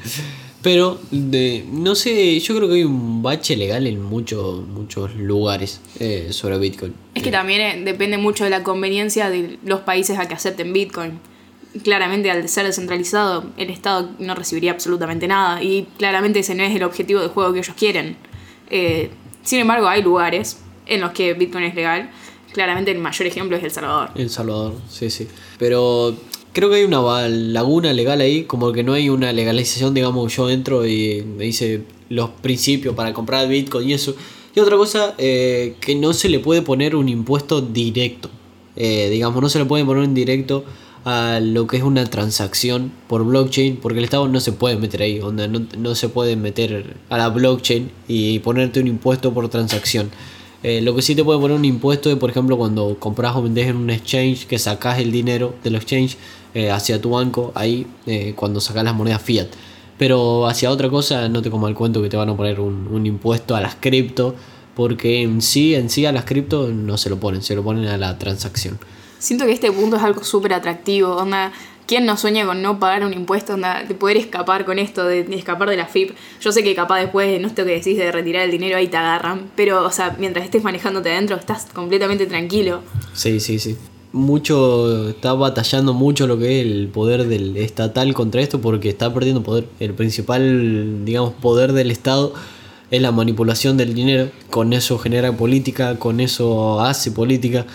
pero 0.63 0.99
de, 1.11 1.63
no 1.71 1.93
sé, 1.93 2.39
yo 2.39 2.55
creo 2.55 2.67
que 2.69 2.73
hay 2.73 2.83
un 2.85 3.21
bache 3.21 3.55
legal 3.55 3.85
en 3.85 4.01
muchos 4.01 4.65
muchos 4.67 5.13
lugares 5.13 5.79
eh, 5.99 6.29
sobre 6.31 6.57
Bitcoin. 6.57 6.95
Es 7.13 7.21
que 7.21 7.29
también 7.29 7.61
eh, 7.61 7.83
depende 7.85 8.17
mucho 8.17 8.45
de 8.45 8.49
la 8.49 8.63
conveniencia 8.63 9.29
de 9.29 9.59
los 9.63 9.81
países 9.81 10.17
a 10.17 10.27
que 10.27 10.33
acepten 10.33 10.73
Bitcoin. 10.73 11.19
Claramente, 11.83 12.31
al 12.31 12.49
ser 12.49 12.65
descentralizado, 12.65 13.45
el 13.57 13.69
Estado 13.69 14.09
no 14.17 14.33
recibiría 14.33 14.71
absolutamente 14.71 15.27
nada. 15.27 15.61
Y 15.61 15.87
claramente 15.99 16.39
ese 16.39 16.55
no 16.55 16.63
es 16.63 16.75
el 16.75 16.81
objetivo 16.81 17.19
del 17.19 17.29
juego 17.29 17.53
que 17.53 17.59
ellos 17.59 17.75
quieren. 17.77 18.17
Eh, 18.71 19.11
sin 19.43 19.59
embargo, 19.59 19.87
hay 19.87 20.01
lugares 20.01 20.57
en 20.87 20.99
los 21.01 21.11
que 21.11 21.35
Bitcoin 21.35 21.65
es 21.65 21.75
legal. 21.75 22.09
Claramente 22.53 22.91
el 22.91 22.99
mayor 22.99 23.27
ejemplo 23.27 23.57
es 23.57 23.63
El 23.63 23.71
Salvador. 23.71 24.09
El 24.15 24.29
Salvador, 24.29 24.73
sí, 24.89 25.09
sí. 25.09 25.27
Pero 25.57 26.15
creo 26.53 26.69
que 26.69 26.77
hay 26.77 26.83
una 26.83 27.27
laguna 27.27 27.93
legal 27.93 28.21
ahí, 28.21 28.43
como 28.43 28.71
que 28.71 28.83
no 28.83 28.93
hay 28.93 29.09
una 29.09 29.33
legalización, 29.33 29.93
digamos, 29.93 30.35
yo 30.35 30.49
entro 30.49 30.85
y 30.85 31.23
me 31.23 31.45
dice 31.45 31.81
los 32.09 32.29
principios 32.29 32.95
para 32.95 33.13
comprar 33.13 33.47
Bitcoin 33.47 33.89
y 33.89 33.93
eso. 33.93 34.15
Y 34.55 34.59
otra 34.59 34.77
cosa, 34.77 35.15
eh, 35.17 35.75
que 35.79 35.95
no 35.95 36.13
se 36.13 36.29
le 36.29 36.39
puede 36.39 36.61
poner 36.61 36.95
un 36.95 37.09
impuesto 37.09 37.59
directo. 37.59 38.29
Eh, 38.75 39.09
digamos, 39.09 39.41
no 39.41 39.49
se 39.49 39.59
le 39.59 39.65
puede 39.65 39.83
poner 39.83 40.03
en 40.03 40.13
directo 40.13 40.63
a 41.05 41.39
lo 41.41 41.67
que 41.67 41.77
es 41.77 41.83
una 41.83 42.05
transacción 42.05 42.91
por 43.07 43.25
blockchain, 43.25 43.77
porque 43.77 43.99
el 43.99 44.05
Estado 44.05 44.27
no 44.27 44.39
se 44.39 44.51
puede 44.51 44.77
meter 44.77 45.01
ahí, 45.01 45.19
onda, 45.19 45.47
no, 45.47 45.65
no 45.77 45.95
se 45.95 46.07
puede 46.07 46.35
meter 46.35 46.97
a 47.09 47.17
la 47.17 47.29
blockchain 47.29 47.91
y 48.07 48.39
ponerte 48.39 48.79
un 48.79 48.87
impuesto 48.87 49.33
por 49.33 49.49
transacción. 49.49 50.11
Eh, 50.63 50.81
lo 50.81 50.95
que 50.95 51.01
sí 51.01 51.13
te 51.13 51.25
puede 51.25 51.39
poner 51.39 51.57
un 51.57 51.65
impuesto 51.65 52.09
es, 52.09 52.15
por 52.15 52.29
ejemplo, 52.29 52.57
cuando 52.57 52.97
compras 52.97 53.35
o 53.35 53.43
vendes 53.43 53.67
en 53.67 53.75
un 53.75 53.89
exchange, 53.89 54.47
que 54.47 54.57
sacas 54.57 54.99
el 54.99 55.11
dinero 55.11 55.55
del 55.61 55.75
exchange 55.75 56.17
eh, 56.53 56.71
hacia 56.71 57.01
tu 57.01 57.11
banco, 57.11 57.51
ahí 57.53 57.85
eh, 58.05 58.33
cuando 58.35 58.61
sacas 58.61 58.85
las 58.85 58.95
monedas 58.95 59.21
fiat. 59.21 59.47
Pero 59.97 60.47
hacia 60.47 60.71
otra 60.71 60.89
cosa, 60.89 61.27
no 61.27 61.41
te 61.41 61.51
como 61.51 61.67
el 61.67 61.75
cuento 61.75 62.01
que 62.01 62.09
te 62.09 62.15
van 62.15 62.29
a 62.29 62.37
poner 62.37 62.61
un, 62.61 63.05
impuesto 63.05 63.55
a 63.55 63.61
las 63.61 63.75
cripto, 63.75 64.35
porque 64.73 65.21
en 65.21 65.41
sí, 65.41 65.75
en 65.75 65.89
sí 65.89 66.05
a 66.05 66.13
las 66.13 66.23
cripto 66.23 66.69
no 66.69 66.97
se 66.97 67.09
lo 67.09 67.19
ponen, 67.19 67.41
se 67.41 67.55
lo 67.55 67.63
ponen 67.63 67.87
a 67.87 67.97
la 67.97 68.17
transacción. 68.17 68.79
Siento 69.19 69.45
que 69.45 69.51
este 69.51 69.71
punto 69.71 69.97
es 69.97 70.03
algo 70.03 70.23
súper 70.23 70.53
atractivo. 70.53 71.15
¿Quién 71.87 72.05
no 72.05 72.17
sueña 72.17 72.45
con 72.45 72.61
no 72.61 72.79
pagar 72.79 73.03
un 73.03 73.13
impuesto? 73.13 73.53
Onda, 73.53 73.83
de 73.83 73.93
poder 73.95 74.17
escapar 74.17 74.65
con 74.65 74.79
esto, 74.79 75.05
de, 75.05 75.21
escapar 75.35 75.69
de 75.69 75.77
la 75.77 75.85
FIP. 75.85 76.11
Yo 76.41 76.51
sé 76.51 76.63
que 76.63 76.75
capaz 76.75 76.99
después, 76.99 77.39
no 77.41 77.47
esto 77.47 77.65
que 77.65 77.71
decís 77.71 77.97
de 77.97 78.11
retirar 78.11 78.43
el 78.43 78.51
dinero, 78.51 78.77
ahí 78.77 78.87
te 78.87 78.97
agarran. 78.97 79.51
Pero, 79.55 79.83
o 79.83 79.91
sea, 79.91 80.15
mientras 80.19 80.45
estés 80.45 80.63
manejándote 80.63 81.11
adentro, 81.11 81.35
estás 81.35 81.67
completamente 81.73 82.25
tranquilo. 82.25 82.81
Sí, 83.13 83.39
sí, 83.39 83.59
sí. 83.59 83.77
mucho 84.11 85.09
está 85.09 85.33
batallando 85.33 85.93
mucho 85.93 86.27
lo 86.27 86.37
que 86.37 86.59
es 86.59 86.65
el 86.65 86.87
poder 86.87 87.27
del 87.27 87.57
estatal 87.57 88.13
contra 88.13 88.41
esto 88.41 88.61
porque 88.61 88.89
está 88.89 89.13
perdiendo 89.13 89.43
poder. 89.43 89.65
El 89.79 89.93
principal, 89.93 91.05
digamos, 91.05 91.33
poder 91.33 91.73
del 91.73 91.91
Estado 91.91 92.33
es 92.91 93.01
la 93.01 93.11
manipulación 93.11 93.75
del 93.75 93.93
dinero. 93.93 94.29
Con 94.49 94.71
eso 94.71 94.99
genera 94.99 95.31
política, 95.31 95.97
con 95.97 96.19
eso 96.19 96.79
hace 96.81 97.11
política, 97.11 97.65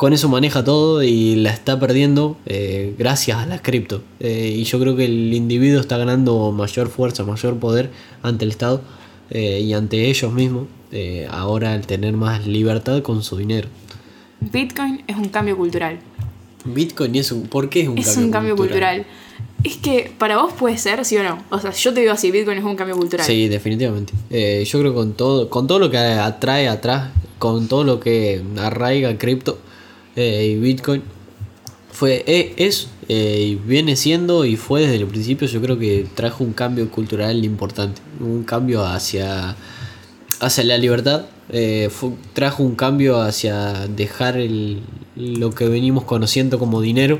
con 0.00 0.14
eso 0.14 0.30
maneja 0.30 0.64
todo 0.64 1.02
y 1.02 1.34
la 1.34 1.50
está 1.50 1.78
perdiendo 1.78 2.38
eh, 2.46 2.94
gracias 2.96 3.36
a 3.36 3.44
las 3.44 3.60
cripto. 3.60 4.00
Eh, 4.18 4.54
y 4.56 4.64
yo 4.64 4.80
creo 4.80 4.96
que 4.96 5.04
el 5.04 5.34
individuo 5.34 5.78
está 5.78 5.98
ganando 5.98 6.52
mayor 6.52 6.88
fuerza, 6.88 7.22
mayor 7.24 7.58
poder 7.58 7.90
ante 8.22 8.46
el 8.46 8.50
Estado 8.50 8.80
eh, 9.28 9.60
y 9.60 9.74
ante 9.74 10.08
ellos 10.08 10.32
mismos. 10.32 10.68
ahora 11.28 11.74
al 11.74 11.86
tener 11.86 12.14
más 12.14 12.46
libertad 12.46 13.02
con 13.02 13.22
su 13.22 13.36
dinero. 13.36 13.68
Bitcoin 14.40 15.04
es 15.06 15.18
un 15.18 15.28
cambio 15.28 15.54
cultural. 15.54 15.98
Bitcoin 16.64 17.16
es 17.16 17.30
un. 17.30 17.42
¿Por 17.42 17.68
qué 17.68 17.82
es 17.82 17.88
un 17.88 17.98
es 17.98 18.06
cambio 18.06 18.24
un 18.24 18.30
cambio 18.32 18.56
cultural? 18.56 19.04
Es 19.62 19.76
que 19.76 20.10
para 20.16 20.38
vos 20.38 20.54
puede 20.54 20.78
ser, 20.78 21.04
sí 21.04 21.18
o 21.18 21.22
no. 21.22 21.44
O 21.50 21.58
sea, 21.58 21.72
yo 21.72 21.92
te 21.92 22.00
digo 22.00 22.14
así, 22.14 22.30
Bitcoin 22.30 22.56
es 22.56 22.64
un 22.64 22.74
cambio 22.74 22.96
cultural. 22.96 23.26
Sí, 23.26 23.48
definitivamente. 23.48 24.14
Yo 24.64 24.78
creo 24.78 24.92
que 24.92 24.96
con 24.96 25.12
todo, 25.12 25.50
con 25.50 25.66
todo 25.66 25.78
lo 25.78 25.90
que 25.90 25.98
atrae 25.98 26.68
atrás, 26.68 27.10
con 27.38 27.68
todo 27.68 27.84
lo 27.84 28.00
que 28.00 28.42
arraiga 28.56 29.18
cripto 29.18 29.58
eh, 30.16 30.54
y 30.54 30.58
Bitcoin, 30.58 31.02
fue, 31.92 32.24
eh, 32.26 32.54
es, 32.56 32.88
y 33.08 33.56
viene 33.56 33.96
siendo 33.96 34.44
y 34.44 34.56
fue 34.56 34.82
desde 34.82 34.96
el 34.96 35.06
principio, 35.06 35.48
yo 35.48 35.60
creo 35.60 35.78
que 35.78 36.06
trajo 36.14 36.44
un 36.44 36.52
cambio 36.52 36.90
cultural 36.90 37.44
importante. 37.44 38.00
Un 38.20 38.44
cambio 38.44 38.84
hacia, 38.84 39.56
hacia 40.40 40.64
la 40.64 40.78
libertad 40.78 41.26
eh, 41.52 41.90
trajo 42.32 42.62
un 42.62 42.76
cambio 42.76 43.20
hacia 43.20 43.88
dejar 43.88 44.36
el, 44.36 44.82
lo 45.16 45.50
que 45.50 45.68
venimos 45.68 46.04
conociendo 46.04 46.58
como 46.58 46.80
dinero. 46.80 47.18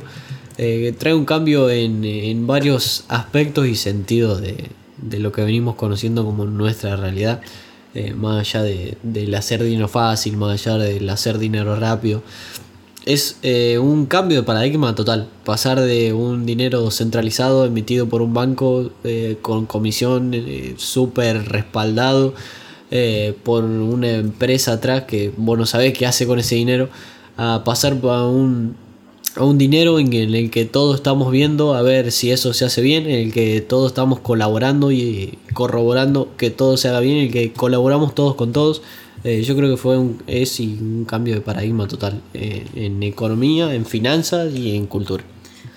Eh, 0.56 0.94
trae 0.96 1.14
un 1.14 1.24
cambio 1.24 1.70
en, 1.70 2.46
varios 2.46 3.04
aspectos 3.08 3.66
y 3.66 3.74
sentidos 3.74 4.40
de, 4.40 5.18
lo 5.18 5.32
que 5.32 5.42
venimos 5.42 5.74
conociendo 5.74 6.24
como 6.24 6.44
nuestra 6.44 6.96
realidad. 6.96 7.40
Eh, 7.94 8.14
más 8.14 8.38
allá 8.38 8.62
de, 8.62 8.96
del 9.02 9.34
hacer 9.34 9.64
dinero 9.64 9.88
fácil, 9.88 10.36
más 10.36 10.64
allá 10.64 10.78
del 10.78 11.08
hacer 11.10 11.38
dinero 11.38 11.74
rápido. 11.74 12.22
Es 13.10 13.38
un 13.80 14.06
cambio 14.06 14.38
de 14.38 14.42
paradigma 14.44 14.94
total. 14.94 15.28
Pasar 15.44 15.80
de 15.80 16.12
un 16.12 16.46
dinero 16.46 16.90
centralizado 16.90 17.64
emitido 17.64 18.08
por 18.08 18.22
un 18.22 18.34
banco 18.34 18.90
con 19.42 19.66
comisión 19.66 20.32
súper 20.76 21.48
respaldado 21.48 22.34
eh, 22.92 23.36
por 23.44 23.62
una 23.62 24.10
empresa 24.10 24.72
atrás 24.72 25.04
que 25.04 25.32
vos 25.36 25.56
no 25.56 25.92
qué 25.92 26.06
hace 26.06 26.26
con 26.26 26.40
ese 26.40 26.56
dinero, 26.56 26.88
a 27.36 27.62
pasar 27.64 27.96
a 28.02 28.26
un, 28.26 28.74
a 29.36 29.44
un 29.44 29.58
dinero 29.58 30.00
en 30.00 30.12
el 30.12 30.50
que 30.50 30.64
todos 30.64 30.96
estamos 30.96 31.30
viendo 31.30 31.74
a 31.74 31.82
ver 31.82 32.10
si 32.10 32.32
eso 32.32 32.52
se 32.52 32.64
hace 32.64 32.80
bien, 32.80 33.06
en 33.06 33.28
el 33.28 33.32
que 33.32 33.60
todos 33.60 33.92
estamos 33.92 34.18
colaborando 34.18 34.90
y 34.90 35.38
corroborando 35.54 36.30
que 36.36 36.50
todo 36.50 36.76
se 36.76 36.88
haga 36.88 36.98
bien, 36.98 37.18
en 37.18 37.26
el 37.26 37.32
que 37.32 37.52
colaboramos 37.52 38.12
todos 38.12 38.34
con 38.34 38.52
todos. 38.52 38.82
Eh, 39.22 39.42
yo 39.42 39.54
creo 39.56 39.70
que 39.70 39.76
fue 39.76 39.98
un, 39.98 40.22
es 40.26 40.58
un 40.60 41.04
cambio 41.04 41.34
de 41.34 41.40
paradigma 41.40 41.86
total 41.86 42.22
eh, 42.32 42.66
en 42.74 43.02
economía, 43.02 43.74
en 43.74 43.84
finanzas 43.84 44.52
y 44.54 44.74
en 44.76 44.86
cultura. 44.86 45.24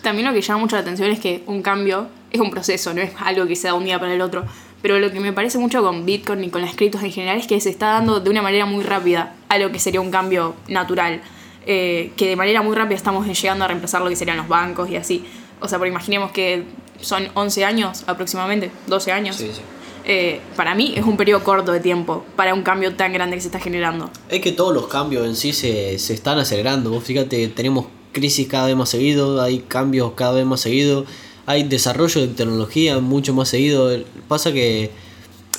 También 0.01 0.27
lo 0.27 0.33
que 0.33 0.41
llama 0.41 0.61
mucho 0.61 0.75
la 0.75 0.81
atención 0.81 1.09
es 1.11 1.19
que 1.19 1.43
un 1.47 1.61
cambio 1.61 2.07
es 2.31 2.39
un 2.39 2.51
proceso, 2.51 2.93
no 2.93 3.01
es 3.01 3.11
algo 3.19 3.45
que 3.45 3.55
se 3.55 3.67
da 3.67 3.73
un 3.73 3.85
día 3.85 3.99
para 3.99 4.13
el 4.13 4.21
otro. 4.21 4.45
Pero 4.81 4.99
lo 4.99 5.11
que 5.11 5.19
me 5.19 5.31
parece 5.31 5.57
mucho 5.57 5.81
con 5.81 6.05
Bitcoin 6.05 6.43
y 6.43 6.49
con 6.49 6.61
las 6.61 6.75
criptos 6.75 7.03
en 7.03 7.11
general 7.11 7.37
es 7.37 7.47
que 7.47 7.59
se 7.61 7.69
está 7.69 7.87
dando 7.93 8.19
de 8.19 8.29
una 8.29 8.41
manera 8.41 8.65
muy 8.65 8.83
rápida 8.83 9.33
a 9.47 9.57
lo 9.57 9.71
que 9.71 9.79
sería 9.79 10.01
un 10.01 10.11
cambio 10.11 10.55
natural. 10.67 11.21
Eh, 11.65 12.11
que 12.17 12.27
de 12.27 12.35
manera 12.35 12.61
muy 12.61 12.75
rápida 12.75 12.97
estamos 12.97 13.25
llegando 13.25 13.63
a 13.63 13.67
reemplazar 13.69 14.01
lo 14.01 14.09
que 14.09 14.17
serían 14.17 14.35
los 14.35 14.49
bancos 14.49 14.89
y 14.89 14.97
así. 14.97 15.23
O 15.61 15.69
sea, 15.69 15.79
por 15.79 15.87
imaginemos 15.87 16.31
que 16.31 16.65
son 16.99 17.29
11 17.33 17.63
años 17.63 18.03
aproximadamente, 18.07 18.71
12 18.87 19.11
años. 19.13 19.37
Sí, 19.37 19.51
sí. 19.53 19.61
Eh, 20.05 20.41
para 20.55 20.75
mí 20.75 20.93
es 20.95 21.05
un 21.05 21.15
periodo 21.17 21.43
corto 21.43 21.71
de 21.71 21.79
tiempo 21.79 22.25
para 22.35 22.53
un 22.53 22.63
cambio 22.63 22.93
tan 22.95 23.13
grande 23.13 23.37
que 23.37 23.41
se 23.41 23.47
está 23.47 23.59
generando. 23.59 24.09
Es 24.29 24.41
que 24.41 24.51
todos 24.51 24.73
los 24.73 24.87
cambios 24.87 25.25
en 25.25 25.35
sí 25.35 25.53
se, 25.53 25.97
se 25.99 26.13
están 26.13 26.39
acelerando. 26.39 26.89
Vos 26.89 27.03
fíjate, 27.03 27.47
tenemos 27.49 27.87
crisis 28.11 28.47
cada 28.47 28.67
vez 28.67 28.75
más 28.75 28.89
seguido, 28.89 29.41
hay 29.41 29.59
cambios 29.59 30.11
cada 30.13 30.33
vez 30.33 30.45
más 30.45 30.61
seguido 30.61 31.05
hay 31.45 31.63
desarrollo 31.63 32.21
de 32.21 32.27
tecnología 32.27 32.99
mucho 32.99 33.33
más 33.33 33.49
seguido. 33.49 33.91
Pasa 34.27 34.51
que 34.51 34.91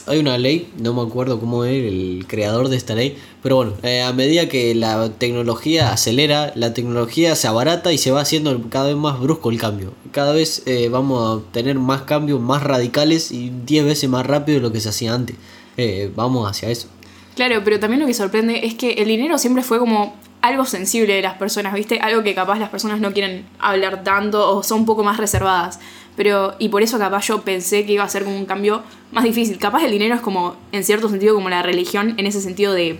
hay 0.06 0.18
una 0.18 0.36
ley, 0.38 0.70
no 0.78 0.92
me 0.92 1.02
acuerdo 1.02 1.40
cómo 1.40 1.64
es 1.64 1.72
el 1.72 2.24
creador 2.28 2.68
de 2.68 2.76
esta 2.76 2.94
ley, 2.94 3.16
pero 3.42 3.56
bueno, 3.56 3.72
eh, 3.82 4.02
a 4.02 4.12
medida 4.12 4.48
que 4.48 4.74
la 4.74 5.10
tecnología 5.10 5.92
acelera, 5.92 6.52
la 6.54 6.74
tecnología 6.74 7.34
se 7.36 7.48
abarata 7.48 7.92
y 7.92 7.98
se 7.98 8.10
va 8.10 8.20
haciendo 8.20 8.68
cada 8.68 8.86
vez 8.86 8.96
más 8.96 9.18
brusco 9.20 9.50
el 9.50 9.58
cambio. 9.58 9.92
Cada 10.12 10.32
vez 10.32 10.62
eh, 10.66 10.88
vamos 10.90 11.42
a 11.42 11.52
tener 11.52 11.78
más 11.78 12.02
cambios 12.02 12.40
más 12.40 12.62
radicales 12.62 13.32
y 13.32 13.50
10 13.64 13.84
veces 13.84 14.10
más 14.10 14.26
rápido 14.26 14.58
de 14.58 14.62
lo 14.62 14.72
que 14.72 14.80
se 14.80 14.90
hacía 14.90 15.14
antes. 15.14 15.36
Eh, 15.76 16.10
vamos 16.14 16.48
hacia 16.48 16.68
eso. 16.68 16.88
Claro, 17.34 17.62
pero 17.64 17.80
también 17.80 18.00
lo 18.00 18.06
que 18.06 18.14
sorprende 18.14 18.64
es 18.64 18.74
que 18.74 18.92
el 18.92 19.08
dinero 19.08 19.38
siempre 19.38 19.62
fue 19.62 19.78
como 19.78 20.14
algo 20.44 20.66
sensible 20.66 21.14
de 21.14 21.22
las 21.22 21.34
personas, 21.34 21.72
¿viste? 21.72 22.00
Algo 22.00 22.22
que 22.22 22.34
capaz 22.34 22.58
las 22.58 22.68
personas 22.68 23.00
no 23.00 23.12
quieren 23.14 23.46
hablar 23.58 24.04
tanto 24.04 24.56
o 24.56 24.62
son 24.62 24.80
un 24.80 24.86
poco 24.86 25.02
más 25.02 25.16
reservadas. 25.16 25.80
Pero, 26.16 26.54
y 26.58 26.68
por 26.68 26.82
eso 26.82 26.98
capaz 26.98 27.26
yo 27.26 27.42
pensé 27.42 27.84
que 27.84 27.92
iba 27.92 28.04
a 28.04 28.08
ser 28.08 28.24
como 28.24 28.36
un 28.36 28.46
cambio 28.46 28.82
más 29.12 29.24
difícil. 29.24 29.58
Capaz 29.58 29.84
el 29.84 29.90
dinero 29.90 30.14
es 30.14 30.20
como, 30.20 30.56
en 30.72 30.84
cierto 30.84 31.08
sentido, 31.08 31.34
como 31.34 31.48
la 31.48 31.62
religión, 31.62 32.14
en 32.16 32.26
ese 32.26 32.40
sentido 32.40 32.72
de 32.72 32.98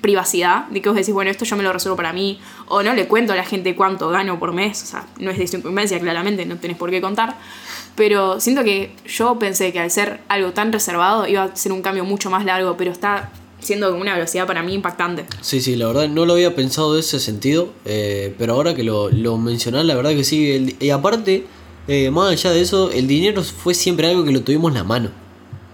privacidad, 0.00 0.66
de 0.68 0.80
que 0.82 0.88
vos 0.88 0.96
decís, 0.96 1.12
bueno, 1.12 1.30
esto 1.30 1.44
yo 1.44 1.56
me 1.56 1.62
lo 1.62 1.72
resuelvo 1.72 1.96
para 1.96 2.12
mí, 2.12 2.38
o 2.68 2.82
no 2.82 2.94
le 2.94 3.08
cuento 3.08 3.32
a 3.32 3.36
la 3.36 3.44
gente 3.44 3.74
cuánto 3.74 4.08
gano 4.08 4.38
por 4.38 4.52
mes, 4.52 4.82
o 4.82 4.86
sea, 4.86 5.06
no 5.18 5.30
es 5.30 5.38
de 5.38 5.46
su 5.48 5.56
incumbencia, 5.56 5.98
claramente, 5.98 6.46
no 6.46 6.56
tenés 6.56 6.76
por 6.76 6.90
qué 6.90 7.00
contar, 7.00 7.36
pero 7.96 8.38
siento 8.38 8.62
que 8.62 8.92
yo 9.06 9.38
pensé 9.38 9.72
que 9.72 9.80
al 9.80 9.90
ser 9.90 10.20
algo 10.28 10.52
tan 10.52 10.72
reservado 10.72 11.26
iba 11.26 11.44
a 11.44 11.56
ser 11.56 11.72
un 11.72 11.82
cambio 11.82 12.04
mucho 12.04 12.30
más 12.30 12.44
largo, 12.44 12.76
pero 12.76 12.92
está 12.92 13.32
siendo 13.58 13.94
una 13.96 14.14
velocidad 14.14 14.46
para 14.46 14.62
mí 14.62 14.74
impactante. 14.74 15.24
Sí, 15.40 15.60
sí, 15.60 15.76
la 15.76 15.88
verdad 15.88 16.08
no 16.08 16.24
lo 16.26 16.34
había 16.34 16.54
pensado 16.54 16.94
de 16.94 17.00
ese 17.00 17.18
sentido, 17.18 17.70
eh, 17.84 18.34
pero 18.38 18.52
ahora 18.52 18.74
que 18.74 18.84
lo, 18.84 19.10
lo 19.10 19.38
mencionás, 19.38 19.84
la 19.86 19.94
verdad 19.94 20.10
que 20.10 20.24
sí. 20.24 20.76
y 20.78 20.90
aparte, 20.90 21.46
eh, 21.88 22.10
más 22.10 22.32
allá 22.32 22.52
de 22.52 22.60
eso, 22.60 22.90
el 22.90 23.06
dinero 23.06 23.42
fue 23.42 23.74
siempre 23.74 24.08
algo 24.08 24.24
que 24.24 24.32
lo 24.32 24.42
tuvimos 24.42 24.70
en 24.70 24.74
la 24.74 24.84
mano. 24.84 25.10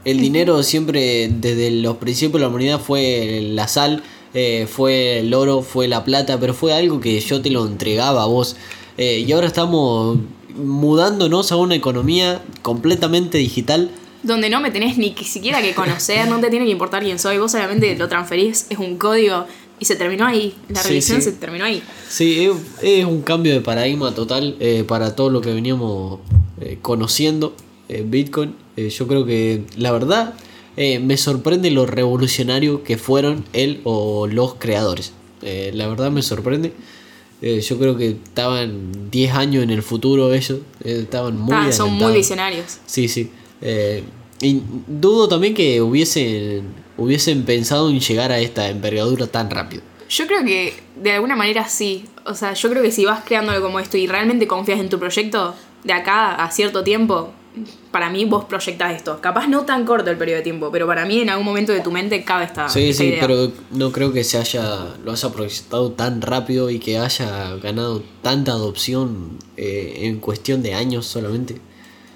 El 0.04 0.18
dinero 0.18 0.62
siempre, 0.62 1.28
desde 1.28 1.70
los 1.70 1.96
principios 1.96 2.34
de 2.34 2.40
la 2.40 2.48
humanidad, 2.48 2.80
fue 2.80 3.40
la 3.52 3.68
sal, 3.68 4.02
eh, 4.34 4.66
fue 4.70 5.20
el 5.20 5.32
oro, 5.32 5.62
fue 5.62 5.86
la 5.88 6.04
plata, 6.04 6.40
pero 6.40 6.54
fue 6.54 6.72
algo 6.72 7.00
que 7.00 7.20
yo 7.20 7.40
te 7.40 7.50
lo 7.50 7.66
entregaba 7.66 8.22
a 8.22 8.26
vos. 8.26 8.56
y 8.98 9.30
ahora 9.32 9.46
estamos 9.46 10.18
mudándonos 10.54 11.50
a 11.50 11.56
una 11.56 11.74
economía 11.74 12.42
completamente 12.62 13.38
digital 13.38 13.90
donde 14.22 14.50
no 14.50 14.60
me 14.60 14.70
tenés 14.70 14.98
ni 14.98 15.14
siquiera 15.16 15.60
que 15.62 15.74
conocer, 15.74 16.28
no 16.28 16.40
te 16.40 16.48
tiene 16.48 16.64
que 16.64 16.70
importar 16.70 17.02
quién 17.02 17.18
soy, 17.18 17.38
vos 17.38 17.52
solamente 17.52 17.96
lo 17.96 18.08
transferís, 18.08 18.66
es 18.70 18.78
un 18.78 18.96
código 18.96 19.46
y 19.78 19.84
se 19.84 19.96
terminó 19.96 20.26
ahí, 20.26 20.54
la 20.68 20.82
revisión 20.82 21.22
se 21.22 21.32
terminó 21.32 21.64
ahí. 21.64 21.82
Sí, 22.08 22.48
es, 22.82 23.04
un 23.04 23.22
cambio 23.22 23.52
de 23.52 23.60
paradigma 23.60 24.14
total 24.14 24.56
eh, 24.60 24.84
para 24.86 25.16
todo 25.16 25.30
lo 25.30 25.40
que 25.40 25.52
veníamos 25.52 26.20
eh, 26.60 26.78
conociendo 26.80 27.54
eh, 27.88 28.04
Bitcoin. 28.06 28.54
yo 28.76 29.06
creo 29.08 29.26
que 29.26 29.64
la 29.76 29.92
verdad 29.92 30.34
me 30.76 31.18
sorprende 31.18 31.70
lo 31.70 31.84
revolucionario 31.84 32.82
que 32.82 32.96
fueron 32.96 33.44
él 33.52 33.82
o 33.84 34.26
los 34.26 34.54
creadores. 34.54 35.12
la 35.42 35.86
verdad 35.86 36.10
me 36.10 36.22
sorprende. 36.22 36.72
yo 37.42 37.78
creo 37.78 37.96
que 37.98 38.10
estaban 38.10 39.10
10 39.10 39.34
años 39.34 39.64
en 39.64 39.70
el 39.70 39.82
futuro 39.82 40.32
ellos. 40.32 40.60
estaban 40.82 41.38
muy... 41.38 41.54
Ah, 41.54 41.72
son 41.72 41.92
muy 41.92 42.14
visionarios. 42.14 42.78
Sí, 42.86 43.08
sí. 43.08 43.30
Eh, 43.62 44.02
y 44.40 44.60
dudo 44.88 45.28
también 45.28 45.54
que 45.54 45.80
hubiesen, 45.80 46.64
hubiesen 46.96 47.44
pensado 47.44 47.90
en 47.90 48.00
llegar 48.00 48.32
a 48.32 48.38
esta 48.38 48.68
envergadura 48.68 49.26
tan 49.26 49.50
rápido. 49.50 49.82
Yo 50.08 50.26
creo 50.26 50.44
que 50.44 50.74
de 50.96 51.12
alguna 51.12 51.36
manera 51.36 51.68
sí. 51.68 52.04
O 52.24 52.34
sea, 52.34 52.52
yo 52.52 52.70
creo 52.70 52.82
que 52.82 52.90
si 52.90 53.04
vas 53.04 53.24
creando 53.24 53.52
algo 53.52 53.66
como 53.66 53.80
esto 53.80 53.96
y 53.96 54.06
realmente 54.06 54.46
confías 54.46 54.78
en 54.78 54.88
tu 54.88 54.98
proyecto, 54.98 55.54
de 55.84 55.92
acá 55.92 56.34
a 56.34 56.50
cierto 56.50 56.84
tiempo, 56.84 57.32
para 57.90 58.10
mí 58.10 58.24
vos 58.24 58.44
proyectás 58.44 58.94
esto. 58.94 59.20
Capaz 59.20 59.46
no 59.46 59.64
tan 59.64 59.84
corto 59.84 60.10
el 60.10 60.16
periodo 60.16 60.38
de 60.38 60.42
tiempo, 60.42 60.70
pero 60.70 60.86
para 60.86 61.04
mí 61.04 61.20
en 61.20 61.30
algún 61.30 61.44
momento 61.44 61.72
de 61.72 61.80
tu 61.80 61.90
mente 61.90 62.24
cabe 62.24 62.44
esta. 62.44 62.68
Sí, 62.68 62.92
sí, 62.92 63.14
pero 63.20 63.52
no 63.72 63.92
creo 63.92 64.12
que 64.12 64.24
se 64.24 64.38
haya, 64.38 64.94
lo 65.04 65.12
haya 65.12 65.28
proyectado 65.30 65.92
tan 65.92 66.22
rápido 66.22 66.70
y 66.70 66.78
que 66.78 66.98
haya 66.98 67.56
ganado 67.56 68.02
tanta 68.22 68.52
adopción 68.52 69.38
eh, 69.56 70.00
en 70.02 70.20
cuestión 70.20 70.62
de 70.62 70.74
años 70.74 71.06
solamente. 71.06 71.60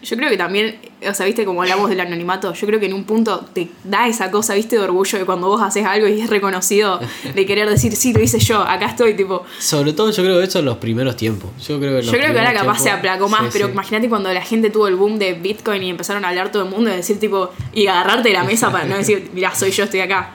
Yo 0.09 0.17
creo 0.17 0.31
que 0.31 0.37
también, 0.37 0.79
o 1.05 1.13
sea, 1.15 1.27
viste 1.27 1.45
como 1.45 1.63
hablamos 1.63 1.91
del 1.91 1.99
anonimato, 1.99 2.55
yo 2.55 2.67
creo 2.69 2.79
que 2.79 2.87
en 2.87 2.93
un 2.93 3.03
punto 3.03 3.45
te 3.53 3.69
da 3.83 4.07
esa 4.07 4.31
cosa, 4.31 4.55
viste, 4.55 4.77
de 4.77 4.83
orgullo 4.83 5.19
de 5.19 5.25
cuando 5.25 5.49
vos 5.49 5.61
haces 5.61 5.85
algo 5.85 6.07
y 6.07 6.21
es 6.21 6.31
reconocido, 6.31 7.01
de 7.35 7.45
querer 7.47 7.69
decir, 7.69 7.97
sí, 7.97 8.13
lo 8.13 8.21
hice 8.23 8.39
yo, 8.39 8.61
acá 8.61 8.87
estoy, 8.87 9.15
tipo. 9.15 9.45
Sobre 9.59 9.93
todo 9.95 10.13
yo 10.13 10.23
creo 10.23 10.39
que 10.39 10.45
eso 10.45 10.61
en 10.61 10.67
los 10.67 10.77
primeros 10.77 11.17
tiempos. 11.17 11.51
Yo 11.67 11.81
creo 11.81 11.99
que, 12.01 12.07
yo 12.07 12.13
creo 12.13 12.33
que 12.33 12.39
ahora 12.39 12.55
capaz 12.55 12.79
se 12.79 12.91
aplacó 12.91 13.29
más, 13.29 13.53
pero 13.53 13.69
imagínate 13.69 14.09
cuando 14.09 14.33
la 14.33 14.43
gente 14.43 14.71
tuvo 14.71 14.87
el 14.87 14.95
boom 14.95 15.19
de 15.19 15.33
Bitcoin 15.35 15.83
y 15.83 15.91
empezaron 15.91 16.25
a 16.25 16.29
hablar 16.29 16.53
todo 16.53 16.63
el 16.63 16.71
mundo 16.71 16.89
y 16.93 16.95
decir, 16.97 17.19
tipo, 17.19 17.51
y 17.73 17.89
agarrarte 17.89 18.29
de 18.29 18.35
la 18.35 18.45
mesa 18.45 18.71
para 18.71 18.85
no 18.85 18.97
decir, 18.99 19.31
mirá, 19.35 19.55
soy 19.57 19.73
yo, 19.73 19.85
estoy 19.85 20.01
acá. 20.01 20.33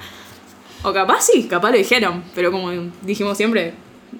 O 0.83 0.91
capaz 0.91 1.21
sí, 1.31 1.43
capaz 1.49 1.71
lo 1.71 1.77
dijeron, 1.77 2.23
pero 2.35 2.51
como 2.51 2.71
dijimos 3.03 3.37
siempre, 3.37 3.73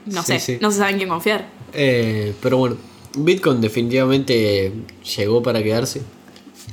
no 0.06 0.24
Sí, 0.24 0.40
sé, 0.40 0.60
no 0.62 0.72
se 0.72 0.78
sabe 0.78 0.92
en 0.92 0.98
quién 0.98 1.10
confiar. 1.10 1.46
Eh, 1.74 2.34
pero 2.42 2.58
bueno, 2.58 2.78
Bitcoin 3.18 3.62
definitivamente 3.62 4.72
llegó 5.18 5.42
para 5.44 5.62
quedarse. 5.64 6.02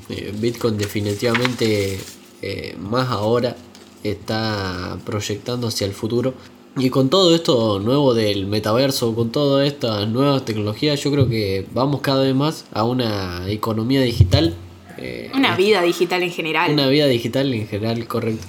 Eh, 0.08 0.32
Bitcoin 0.38 0.76
definitivamente 0.78 1.98
eh, 2.42 2.76
más 2.78 3.08
ahora 3.08 3.56
está 4.04 4.98
proyectando 5.04 5.68
hacia 5.68 5.86
el 5.86 5.92
futuro. 5.92 6.34
Y 6.76 6.90
con 6.90 7.10
todo 7.10 7.34
esto 7.34 7.80
nuevo 7.80 8.14
del 8.14 8.46
metaverso, 8.46 9.12
con 9.14 9.32
todas 9.32 9.66
estas 9.66 10.08
nuevas 10.08 10.44
tecnologías, 10.44 11.02
yo 11.02 11.10
creo 11.10 11.28
que 11.28 11.66
vamos 11.72 12.00
cada 12.02 12.22
vez 12.22 12.34
más 12.36 12.66
a 12.72 12.84
una 12.84 13.50
economía 13.50 14.00
digital. 14.02 14.54
eh, 14.96 15.30
Una 15.34 15.56
vida 15.56 15.82
digital 15.82 16.22
en 16.22 16.30
general. 16.30 16.70
una 16.72 16.86
vida 16.88 17.06
digital 17.06 17.52
en 17.52 17.66
general, 17.66 18.06
correcto. 18.06 18.46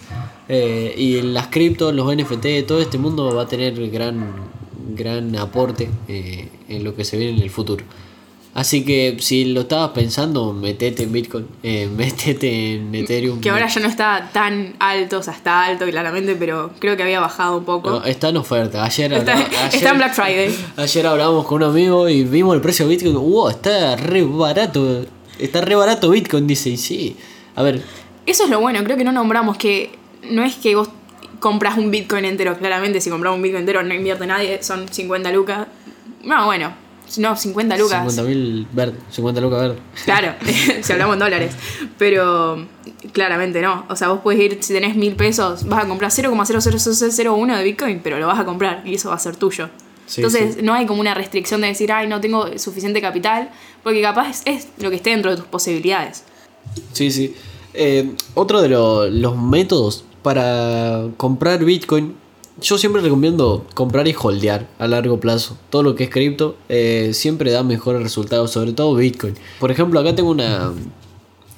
Eh, 0.47 0.93
y 0.95 1.21
las 1.23 1.47
criptos, 1.47 1.93
los 1.95 2.06
NFT, 2.15 2.65
todo 2.67 2.82
este 2.82 2.99
mundo 2.99 3.34
va 3.34 3.43
a 3.43 3.47
tener 3.47 3.89
gran, 3.89 4.34
gran 4.95 5.36
aporte 5.36 5.89
eh, 6.08 6.47
en 6.67 6.84
lo 6.84 6.95
que 6.95 7.04
se 7.06 7.17
viene 7.17 7.38
en 7.38 7.43
el 7.43 7.49
futuro. 7.49 7.84
Así 8.56 8.84
que 8.84 9.15
si 9.19 9.45
lo 9.45 9.62
estabas 9.62 9.91
pensando, 9.91 10.54
metete 10.54 11.04
en 11.04 11.12
Bitcoin, 11.12 11.45
eh, 11.63 11.88
metete 11.95 12.73
en 12.75 12.93
Ethereum. 12.95 13.39
Que 13.39 13.52
ahora 13.52 13.67
ya 13.67 13.80
no 13.80 13.88
está 13.88 14.32
tan 14.34 14.73
alto, 14.80 15.19
o 15.19 15.23
sea, 15.23 15.34
está 15.34 15.63
alto 15.65 15.86
claramente, 15.86 16.36
pero 16.36 16.71
creo 16.80 16.97
que 16.97 17.04
había 17.04 17.19
bajado 17.19 17.58
un 17.60 17.63
poco. 17.65 17.91
No, 17.91 18.04
está 18.04 18.30
en 18.30 18.38
oferta. 18.38 18.84
Ayer, 18.84 19.13
Está- 19.13 19.39
está 19.71 19.91
en 19.91 19.97
Black 19.97 20.13
Friday. 20.13 20.54
Ayer 20.78 21.08
hablábamos 21.08 21.45
con 21.45 21.62
un 21.63 21.69
amigo 21.69 22.10
y 22.10 22.23
vimos 22.23 22.56
el 22.56 22.62
precio 22.62 22.88
de 22.88 22.95
Bitcoin. 22.95 23.15
¡Wow! 23.15 23.49
Está 23.49 23.95
re 23.95 24.23
barato. 24.23 25.06
Está 25.38 25.62
re 25.62 25.75
barato 25.75 26.10
Bitcoin, 26.10 26.47
dice. 26.47 26.71
Y 26.71 26.78
sí. 26.78 27.15
A 27.56 27.62
ver, 27.63 27.84
Eso 28.25 28.43
es 28.45 28.49
lo 28.49 28.60
bueno, 28.60 28.84
creo 28.84 28.97
que 28.97 29.04
no 29.04 29.12
nombramos 29.12 29.58
que 29.58 29.91
no 30.30 30.43
es 30.43 30.56
que 30.56 30.75
vos 30.75 30.89
compras 31.39 31.78
un 31.78 31.91
Bitcoin 31.91 32.25
entero, 32.25 32.58
claramente 32.58 33.02
si 33.02 33.10
compras 33.10 33.34
un 33.34 33.41
Bitcoin 33.41 33.62
entero 33.62 33.84
no 33.84 33.93
invierte 33.93 34.25
nadie, 34.28 34.62
son 34.63 34.88
50 34.88 35.32
lucas. 35.32 35.67
No, 36.23 36.45
bueno, 36.45 36.73
no, 37.17 37.36
50 37.36 37.78
lucas. 37.78 37.99
50 38.13 38.23
mil 38.23 38.67
verde, 38.71 38.97
50 39.10 39.41
lucas 39.41 39.60
verde. 39.62 39.78
Claro, 40.06 40.34
si 40.82 40.91
hablamos 40.93 41.13
en 41.15 41.19
dólares. 41.19 41.54
Pero 41.97 42.65
claramente 43.13 43.62
no. 43.62 43.86
O 43.89 43.95
sea, 43.95 44.10
vos 44.10 44.19
puedes 44.21 44.41
ir, 44.41 44.58
si 44.62 44.73
tenés 44.73 44.95
mil 44.95 45.15
pesos, 45.15 45.65
vas 45.67 45.86
a 45.86 45.88
comprar 45.88 46.12
0,00001 46.12 47.58
de 47.58 47.63
Bitcoin, 47.63 47.99
pero 48.04 48.19
lo 48.19 48.28
vas 48.28 48.39
a 48.39 48.45
comprar 48.45 48.82
y 48.86 48.95
eso 48.95 49.10
va 49.10 49.15
a 49.15 49.19
ser 49.19 49.36
tuyo. 49.36 49.69
Sí, 50.06 50.21
Entonces 50.21 50.56
sí. 50.56 50.62
no 50.63 50.73
hay 50.73 50.86
como 50.88 51.02
una 51.02 51.13
restricción 51.13 51.62
de 51.62 51.67
decir, 51.67 51.91
ay, 51.91 52.08
no 52.08 52.19
tengo 52.19 52.58
suficiente 52.58 52.99
capital, 52.99 53.52
porque 53.84 54.02
capaz 54.02 54.30
es, 54.30 54.41
es 54.45 54.67
lo 54.80 54.89
que 54.89 54.95
esté 54.95 55.12
dentro 55.12 55.30
de 55.32 55.38
tus 55.38 55.45
posibilidades. 55.45 56.23
Sí, 56.93 57.12
sí. 57.12 57.36
Eh, 57.75 58.12
otro 58.34 58.62
de 58.62 58.69
lo- 58.69 59.08
los 59.08 59.38
métodos 59.38 60.04
para 60.30 61.08
comprar 61.18 61.65
Bitcoin, 61.65 62.13
yo 62.62 62.78
siempre 62.78 63.02
recomiendo 63.02 63.65
comprar 63.74 64.08
y 64.08 64.13
holdear 64.15 64.68
a 64.78 64.88
largo 64.88 65.20
plazo. 65.20 65.58
Todo 65.72 65.82
lo 65.82 65.96
que 65.96 66.04
es 66.04 66.12
cripto 66.12 66.56
eh, 66.70 67.13
siempre 67.15 67.50
da 67.50 67.63
mejores 67.63 68.04
resultados, 68.04 68.52
sobre 68.52 68.74
todo 68.74 68.94
Bitcoin. 68.94 69.34
Por 69.60 69.72
ejemplo, 69.72 70.00
acá 70.00 70.13
tengo 70.13 70.30
una, 70.30 70.72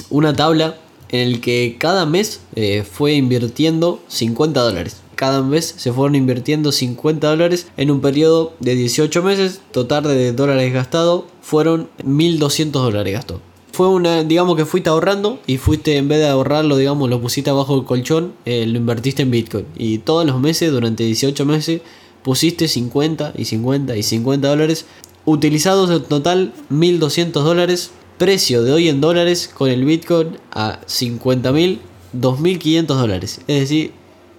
una 0.10 0.34
tabla 0.34 0.78
en 1.10 1.20
el 1.20 1.42
que 1.42 1.76
cada 1.80 2.06
mes 2.06 2.40
eh, 2.56 2.86
fue 2.90 3.16
invirtiendo 3.16 4.00
50 4.08 4.62
dólares. 4.62 5.02
Cada 5.16 5.42
mes 5.42 5.74
se 5.76 5.92
fueron 5.92 6.16
invirtiendo 6.16 6.72
50 6.72 7.28
dólares 7.28 7.68
en 7.76 7.92
un 7.92 8.00
periodo 8.00 8.54
de 8.62 8.76
18 8.76 9.22
meses. 9.22 9.60
Total 9.74 10.06
de 10.06 10.32
dólares 10.32 10.72
gastados 10.72 11.26
fueron 11.42 11.90
1200 12.06 12.84
dólares 12.84 13.14
gastó. 13.16 13.42
Fue 13.72 13.88
una, 13.88 14.24
digamos 14.24 14.58
que 14.58 14.66
fuiste 14.66 14.90
ahorrando 14.90 15.40
y 15.48 15.58
fuiste 15.58 15.98
en 15.98 16.08
vez 16.08 16.20
de 16.20 16.28
ahorrarlo, 16.28 16.76
digamos, 16.76 17.10
lo 17.10 17.22
pusiste 17.22 17.50
abajo 17.50 17.76
del 17.76 17.86
colchón, 17.86 18.34
eh, 18.46 18.66
lo 18.68 18.78
invertiste 18.78 19.24
en 19.24 19.32
Bitcoin. 19.32 19.66
Y 19.78 20.00
todos 20.00 20.26
los 20.26 20.40
meses, 20.42 20.72
durante 20.72 21.04
18 21.04 21.46
meses, 21.46 21.82
pusiste 22.22 22.68
50 22.68 23.34
y 23.38 23.46
50 23.46 23.96
y 23.96 24.04
50 24.04 24.48
dólares. 24.48 24.86
Utilizados 25.24 25.90
en 25.90 26.04
total 26.04 26.54
1200 26.70 27.44
dólares. 27.44 27.92
Precio 28.18 28.64
de 28.64 28.72
hoy 28.72 28.88
en 28.90 29.02
dólares 29.02 29.50
con 29.52 29.70
el 29.70 29.84
Bitcoin 29.86 30.38
a 30.52 30.82
50.000, 30.82 31.80
2.500 32.14 32.86
dólares. 32.86 33.40
Es 33.48 33.62
decir, 33.62 33.94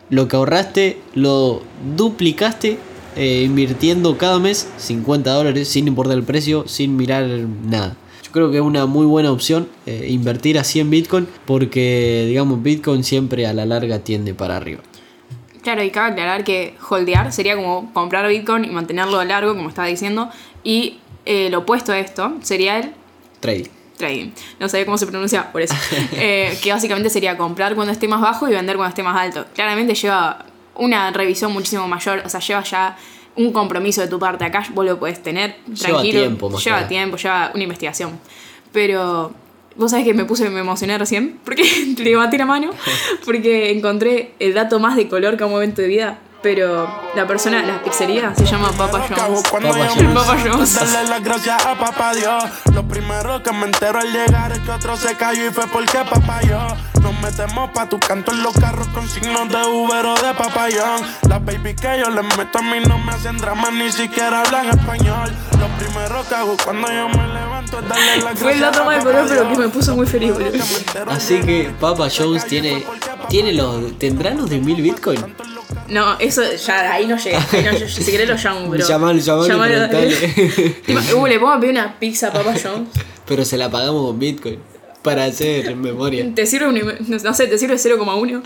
lo 0.09 0.29
que 0.29 0.37
ahorraste 0.37 0.99
lo 1.15 1.63
duplicaste 1.97 2.79
eh, 3.17 3.43
invirtiendo 3.45 4.17
cada 4.17 4.39
mes 4.39 4.69
50 4.79 5.33
dólares 5.33 5.69
sin 5.69 5.89
importar 5.89 6.17
el 6.17 6.23
precio, 6.23 6.65
sin 6.67 6.97
mirar 6.97 7.27
nada. 7.27 7.97
Creo 8.33 8.51
que 8.51 8.57
es 8.57 8.63
una 8.63 8.87
muy 8.87 9.07
buena 9.07 9.31
opción 9.31 9.69
eh, 9.87 10.07
invertir 10.09 10.59
así 10.59 10.81
en 10.81 10.91
Bitcoin 10.91 11.29
porque 11.47 12.25
digamos 12.27 12.63
Bitcoin 12.63 13.05
siempre 13.05 13.47
a 13.47 13.53
la 13.53 13.67
larga 13.67 13.99
tiende 14.01 14.35
para 14.35 14.57
arriba. 14.57 14.81
Claro, 15.63 15.85
y 15.85 15.91
cabe 15.91 16.13
aclarar 16.13 16.43
que 16.43 16.75
holdear 16.89 17.33
sería 17.33 17.55
como 17.55 17.93
comprar 17.93 18.27
Bitcoin 18.29 18.65
y 18.65 18.69
mantenerlo 18.71 19.21
a 19.21 19.25
largo, 19.25 19.55
como 19.55 19.69
estaba 19.69 19.87
diciendo, 19.87 20.29
y 20.65 20.99
eh, 21.25 21.51
lo 21.51 21.59
opuesto 21.61 21.93
a 21.93 21.99
esto 22.01 22.33
sería 22.43 22.79
el 22.79 22.93
Trading. 23.39 23.69
trading. 23.97 24.31
No 24.59 24.69
sabía 24.69 24.85
cómo 24.87 24.99
se 24.99 25.07
pronuncia, 25.07 25.53
por 25.53 25.63
eso. 25.63 25.75
Eh, 26.15 26.59
que 26.63 26.73
básicamente 26.73 27.11
sería 27.11 27.37
comprar 27.37 27.75
cuando 27.75 27.93
esté 27.93 28.09
más 28.09 28.21
bajo 28.21 28.49
y 28.49 28.53
vender 28.53 28.77
cuando 28.77 28.89
esté 28.91 29.03
más 29.05 29.17
alto. 29.17 29.47
Claramente 29.55 29.95
lleva 29.95 30.47
una 30.75 31.11
revisión 31.13 31.53
muchísimo 31.53 31.87
mayor, 31.87 32.23
o 32.25 32.29
sea, 32.29 32.41
lleva 32.41 32.63
ya 32.65 32.97
un 33.37 33.53
compromiso 33.53 34.01
de 34.01 34.09
tu 34.09 34.19
parte. 34.19 34.45
Acá 34.45 34.65
vos 34.75 34.85
lo 34.85 34.99
podés 34.99 35.23
tener 35.23 35.57
Lleva 35.67 35.77
tranquilo. 35.77 36.21
tiempo, 36.21 36.51
más 36.51 36.65
Lleva 36.65 36.89
tiempo, 36.89 37.17
lleva 37.17 37.51
una 37.55 37.63
investigación. 37.63 38.19
Pero 38.73 39.33
vos 39.77 39.91
sabés 39.91 40.07
que 40.07 40.15
me 40.15 40.25
puse, 40.25 40.49
me 40.51 40.61
emocioné 40.61 40.99
recién, 40.99 41.39
porque 41.45 41.65
le 41.99 42.05
levanté 42.05 42.39
la 42.39 42.47
mano, 42.47 42.71
porque 43.25 43.71
encontré 43.71 44.35
el 44.39 44.55
dato 44.55 44.79
más 44.81 44.97
de 44.97 45.09
color 45.09 45.37
que 45.37 45.45
un 45.45 45.51
momento 45.51 45.83
de 45.83 45.89
vida. 45.89 46.19
Pero 46.43 47.13
la 47.15 47.25
persona, 47.25 47.63
la 47.63 47.81
pizzería, 47.83 48.35
se 48.35 48.45
llama 48.45 48.73
Papa. 48.73 49.07
Cuando 49.49 49.71
Papa 49.71 50.37
John's. 50.45 50.75
Darle 50.75 51.09
las 51.09 51.23
gracias 51.23 51.65
a 51.65 51.79
papá 51.79 52.15
Dios. 52.15 52.45
Lo 52.75 52.83
primero 52.83 53.41
que 53.45 53.53
me 53.53 53.67
entero 53.67 54.01
al 54.01 54.13
llegar 54.13 54.51
es 54.51 54.59
que 54.59 54.71
otro 54.73 54.97
se 54.97 55.15
cayó 55.15 55.47
y 55.47 55.51
fue 55.53 55.69
porque 55.69 55.99
papá 55.99 56.41
yo. 56.43 56.59
Nos 57.01 57.21
metemos 57.21 57.71
pa' 57.71 57.89
tu 57.89 57.99
canto 57.99 58.33
en 58.33 58.43
los 58.43 58.55
carros 58.55 58.89
con 58.89 59.09
signos 59.09 59.49
de 59.49 59.57
Uber 59.57 60.05
o 60.07 60.15
de 60.15 60.35
papayón. 60.35 61.03
Las 61.29 61.45
baby 61.45 61.75
que 61.75 62.01
yo 62.01 62.11
les 62.11 62.37
meto 62.37 62.59
a 62.59 62.63
mí 62.63 62.79
no 62.89 62.99
me 62.99 63.13
hacen 63.13 63.39
drama, 63.39 63.71
ni 63.71 63.93
siquiera 63.93 64.41
hablan 64.41 64.69
español. 64.69 65.31
Lo 65.61 65.69
primero 65.79 66.25
que 66.29 66.35
hago 66.35 66.57
cuando 66.65 66.89
yo 66.89 67.09
me 67.09 67.27
levanto 67.29 67.81
es 67.81 67.89
darle 67.89 68.17
las 68.17 68.25
gracias 68.25 68.41
Fue 68.41 68.53
el 68.53 68.61
dato 68.61 68.83
a 68.83 68.85
más 68.85 68.95
de 68.97 69.01
papá 69.01 69.13
color, 69.13 69.29
pero 69.29 69.49
que 69.49 69.59
me 69.59 69.69
puso 69.69 69.97
muy 69.97 70.07
feliz, 70.07 70.33
boludo. 70.33 70.65
Así 71.09 71.41
que 71.41 71.73
Papa 71.79 72.09
Jones 72.17 72.47
tiene, 72.47 72.85
tiene 73.29 73.53
los, 73.53 73.99
¿tendrá 73.99 74.31
los 74.35 74.51
de 74.51 74.59
1000 74.59 74.83
Bitcoin? 74.83 75.52
No, 75.89 76.19
eso 76.19 76.43
ya 76.55 76.93
ahí 76.93 77.07
no 77.07 77.17
llega. 77.17 77.39
Ahí 77.53 77.65
no 77.65 77.73
llega. 77.73 77.89
si 77.89 78.11
querés 78.11 78.29
lo 78.29 78.37
llamo, 78.37 78.71
pero. 78.71 78.87
Llamalo, 78.87 79.19
llamalo 79.19 79.49
Llamalo. 79.49 79.89
Tipo, 80.87 81.01
Uh, 81.17 81.27
le 81.27 81.39
puedo 81.39 81.61
pedir 81.61 81.73
una 81.73 81.99
pizza 81.99 82.29
a 82.29 82.33
Papa 82.33 82.55
John's. 82.63 82.89
Pero 83.27 83.45
se 83.45 83.57
la 83.57 83.71
pagamos 83.71 84.05
con 84.07 84.19
Bitcoin 84.19 84.59
para 85.03 85.25
hacer 85.25 85.75
memoria. 85.77 86.27
¿Te 86.35 86.47
sirve 86.47 86.69
un, 86.69 87.23
no 87.23 87.35
sé, 87.35 87.47
te 87.47 87.59
sirve 87.59 87.77
0,1? 87.77 88.43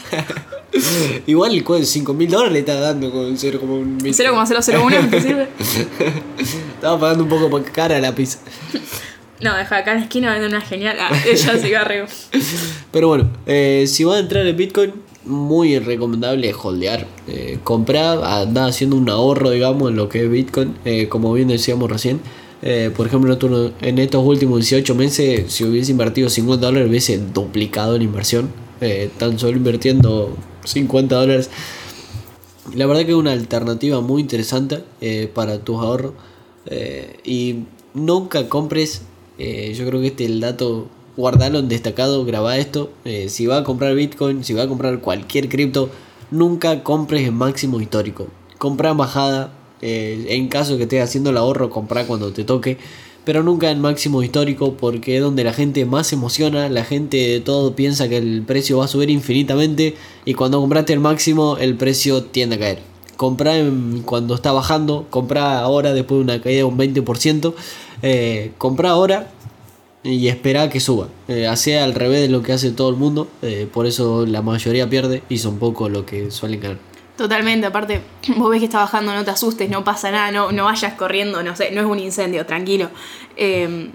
Igual 1.27 1.65
5 1.85 2.15
mil 2.15 2.31
dólares 2.31 2.53
le 2.53 2.59
está 2.61 2.79
dando 2.79 3.11
con 3.11 3.37
0, 3.37 3.61
un 3.63 3.99
Bitcoin. 3.99 4.15
0,001 4.15 5.11
te 5.11 5.21
sirve? 5.21 5.49
Estaba 6.75 6.99
pagando 7.01 7.25
un 7.25 7.31
poco 7.31 7.63
cara 7.73 7.99
la 8.01 8.15
pizza. 8.15 8.39
No, 9.41 9.55
deja 9.57 9.77
acá 9.77 9.93
en 9.93 9.99
la 9.99 10.05
esquina 10.05 10.33
venden 10.33 10.51
una 10.51 10.61
genial. 10.61 10.97
Ah, 11.01 11.11
ella 11.27 11.59
cigarro. 11.59 12.07
Pero 12.91 13.09
bueno, 13.09 13.31
eh, 13.47 13.85
si 13.87 14.05
vas 14.05 14.17
a 14.17 14.21
entrar 14.21 14.47
en 14.47 14.57
Bitcoin, 14.57 14.93
muy 15.27 15.79
recomendable 15.79 16.53
holdear. 16.55 17.07
Eh, 17.29 17.59
comprar, 17.65 18.23
andar 18.25 18.71
haciendo 18.71 18.97
un 18.97 19.09
ahorro, 19.11 19.51
digamos, 19.51 19.91
en 19.91 19.97
lo 19.97 20.09
que 20.09 20.25
es 20.25 20.31
Bitcoin, 20.31 20.75
eh, 20.85 21.09
como 21.09 21.33
bien 21.33 21.49
decíamos 21.49 21.91
recién. 21.91 22.21
Eh, 22.63 22.91
por 22.97 23.07
ejemplo, 23.07 23.37
en 23.81 23.99
estos- 23.99 24.25
últimos 24.25 24.61
18 24.61 24.95
meses, 24.95 25.53
si 25.53 25.65
hubiese 25.65 25.91
invertido 25.93 26.31
50 26.31 26.67
dólares, 26.67 26.89
hubiese 26.89 27.19
duplicado 27.19 27.99
la 27.99 28.05
inversión. 28.05 28.51
Tan 29.19 29.39
solo 29.39 29.57
invirtiendo 29.57 30.37
50 30.65 31.17
dólares. 31.17 31.51
La 32.75 32.87
verdad 32.87 33.05
que 33.05 33.13
es 33.13 33.17
una 33.17 33.33
alternativa 33.33 34.01
muy 34.01 34.21
interesante 34.21 34.81
para 35.35 35.59
tus 35.61 35.77
ahorros. 35.77 36.13
Y 37.25 37.65
nunca 37.95 38.49
compres, 38.49 39.03
yo 39.39 39.87
creo 39.87 40.01
que 40.01 40.09
este 40.09 40.25
es 40.25 40.31
el 40.31 40.41
dato, 40.41 40.89
guardalo 41.17 41.59
en 41.59 41.69
destacado, 41.69 42.25
graba 42.25 42.59
esto. 42.59 42.91
eh, 43.05 43.29
si 43.29 43.47
va 43.47 43.59
a 43.59 43.65
comprar 43.65 43.95
Bitcoin, 43.95 44.45
si 44.45 44.53
va 44.55 44.65
a 44.65 44.69
comprar 44.69 45.01
cualquier 45.01 45.49
cripto, 45.49 45.89
nunca 46.31 46.83
compres 46.83 47.27
en 47.27 47.35
máximo 47.35 47.81
histórico. 47.81 48.27
Compra 48.59 48.91
en 48.91 48.97
bajada, 48.99 49.53
eh, 49.83 50.27
en 50.31 50.49
caso 50.49 50.77
que 50.77 50.85
estés 50.85 51.03
haciendo 51.03 51.31
el 51.31 51.37
ahorro, 51.37 51.71
compra 51.71 52.07
cuando 52.07 52.33
te 52.33 52.45
toque. 52.45 52.79
Pero 53.25 53.43
nunca 53.43 53.71
en 53.73 53.81
máximo 53.81 54.23
histórico 54.23 54.75
porque 54.75 55.17
es 55.17 55.23
donde 55.23 55.43
la 55.43 55.53
gente 55.53 55.85
más 55.85 56.07
se 56.07 56.15
emociona, 56.15 56.69
la 56.69 56.85
gente 56.85 57.17
de 57.17 57.41
todo 57.41 57.75
piensa 57.75 58.09
que 58.09 58.19
el 58.19 58.43
precio 58.47 58.79
va 58.79 58.85
a 58.85 58.89
subir 58.89 59.11
infinitamente 59.11 59.97
y 60.25 60.35
cuando 60.35 60.61
compraste 60.61 60.93
el 60.93 61.01
máximo 61.01 61.57
el 61.59 61.75
precio 61.77 62.23
tiende 62.23 62.55
a 62.55 62.59
caer. 62.61 62.79
Compra 63.17 63.59
en- 63.59 64.03
cuando 64.05 64.35
está 64.37 64.53
bajando, 64.53 65.07
compra 65.11 65.59
ahora 65.59 65.93
después 65.93 66.19
de 66.19 66.23
una 66.25 66.41
caída 66.41 66.59
de 66.59 66.65
un 66.65 66.77
20%, 66.77 67.55
eh, 68.03 68.53
compra 68.59 68.91
ahora 68.91 69.33
y 70.07 70.29
espera 70.29 70.71
que 70.71 70.81
suba. 70.81 71.09
Eh, 71.29 71.47
hace 71.47 71.79
al 71.79 71.95
revés 71.95 72.21
de 72.21 72.29
lo 72.29 72.43
que 72.43 72.53
hace 72.53 72.71
todo 72.71 72.91
el 72.91 72.97
mundo, 72.97 73.29
eh, 73.43 73.69
por 73.73 73.87
eso 73.87 74.25
la 74.27 74.43
mayoría 74.43 74.89
pierde 74.89 75.23
y 75.29 75.39
son 75.39 75.59
pocos 75.59 75.91
los 75.91 76.05
que 76.05 76.31
suelen 76.31 76.61
ganar. 76.61 76.79
Totalmente, 77.17 77.67
aparte, 77.67 78.03
vos 78.37 78.51
ves 78.51 78.61
que 78.61 78.67
está 78.67 78.79
bajando, 78.79 79.15
no 79.15 79.25
te 79.25 79.31
asustes, 79.31 79.69
no 79.71 79.85
pasa 79.85 80.11
nada, 80.11 80.31
no, 80.31 80.53
no 80.53 80.65
vayas 80.65 80.95
corriendo, 80.95 81.43
no 81.43 81.57
sé, 81.57 81.71
no 81.73 81.81
es 81.81 81.87
un 81.87 81.99
incendio, 81.99 82.47
tranquilo. 82.47 82.91
Eh, 83.37 83.91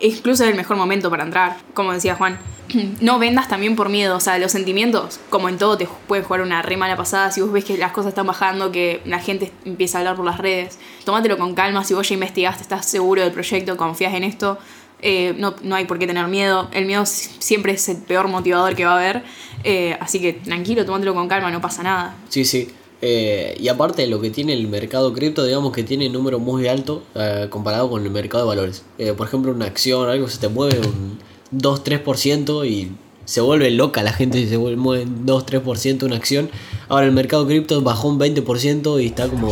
incluso 0.00 0.42
es 0.44 0.50
el 0.50 0.56
mejor 0.56 0.76
momento 0.76 1.10
para 1.10 1.24
entrar, 1.24 1.56
como 1.74 1.92
decía 1.92 2.14
Juan. 2.16 2.38
No 3.00 3.18
vendas 3.18 3.48
también 3.48 3.76
por 3.76 3.90
miedo, 3.90 4.16
o 4.16 4.20
sea, 4.20 4.38
los 4.38 4.52
sentimientos, 4.52 5.20
como 5.28 5.50
en 5.50 5.58
todo, 5.58 5.76
te 5.76 5.86
pueden 6.06 6.24
jugar 6.24 6.40
una 6.40 6.62
re 6.62 6.78
mala 6.78 6.96
pasada. 6.96 7.30
Si 7.30 7.42
vos 7.42 7.52
ves 7.52 7.64
que 7.64 7.76
las 7.76 7.92
cosas 7.92 8.10
están 8.10 8.26
bajando, 8.26 8.72
que 8.72 9.02
la 9.04 9.18
gente 9.18 9.52
empieza 9.66 9.98
a 9.98 10.00
hablar 10.00 10.16
por 10.16 10.24
las 10.24 10.38
redes, 10.38 10.78
tómatelo 11.04 11.36
con 11.36 11.54
calma. 11.54 11.84
Si 11.84 11.92
vos 11.92 12.08
ya 12.08 12.14
investigaste, 12.14 12.62
estás 12.62 12.86
seguro 12.86 13.20
del 13.20 13.32
proyecto, 13.32 13.76
confías 13.76 14.14
en 14.14 14.24
esto, 14.24 14.58
eh, 15.02 15.34
no, 15.36 15.54
no, 15.62 15.74
hay 15.74 15.84
por 15.84 15.98
qué 15.98 16.06
tener 16.06 16.26
miedo. 16.28 16.68
El 16.72 16.86
miedo 16.86 17.04
siempre 17.04 17.72
es 17.72 17.88
el 17.88 17.98
peor 17.98 18.28
motivador 18.28 18.74
que 18.76 18.84
va 18.84 18.92
a 18.92 18.96
haber. 18.96 19.24
Eh, 19.64 19.96
así 20.00 20.20
que 20.20 20.32
tranquilo, 20.32 20.84
tómatelo 20.84 21.14
con 21.14 21.28
calma, 21.28 21.50
no 21.50 21.60
pasa 21.60 21.82
nada. 21.82 22.16
Sí, 22.28 22.44
sí. 22.44 22.68
Eh, 23.04 23.56
y 23.60 23.66
aparte 23.66 24.02
de 24.02 24.08
lo 24.08 24.20
que 24.20 24.30
tiene 24.30 24.52
el 24.52 24.68
mercado 24.68 25.12
cripto, 25.12 25.44
digamos 25.44 25.72
que 25.72 25.82
tiene 25.82 26.06
un 26.06 26.12
número 26.12 26.38
muy 26.38 26.68
alto 26.68 27.02
comparado 27.50 27.90
con 27.90 28.04
el 28.04 28.10
mercado 28.10 28.44
de 28.44 28.48
valores. 28.48 28.84
por 29.16 29.26
ejemplo, 29.26 29.50
una 29.50 29.66
acción, 29.66 30.08
algo 30.08 30.28
se 30.28 30.38
te 30.38 30.48
mueve 30.48 30.78
un 30.78 31.18
2-3% 31.52 32.64
y 32.64 32.92
se 33.24 33.40
vuelve 33.40 33.70
loca 33.70 34.02
la 34.02 34.12
gente 34.12 34.38
si 34.38 34.48
se 34.48 34.58
mueve 34.58 35.06
2-3% 35.06 36.04
una 36.04 36.16
acción. 36.16 36.48
Ahora 36.88 37.06
el 37.06 37.12
mercado 37.12 37.44
cripto 37.44 37.82
bajó 37.82 38.08
un 38.08 38.20
20% 38.20 39.02
y 39.02 39.06
está 39.06 39.28
como 39.28 39.48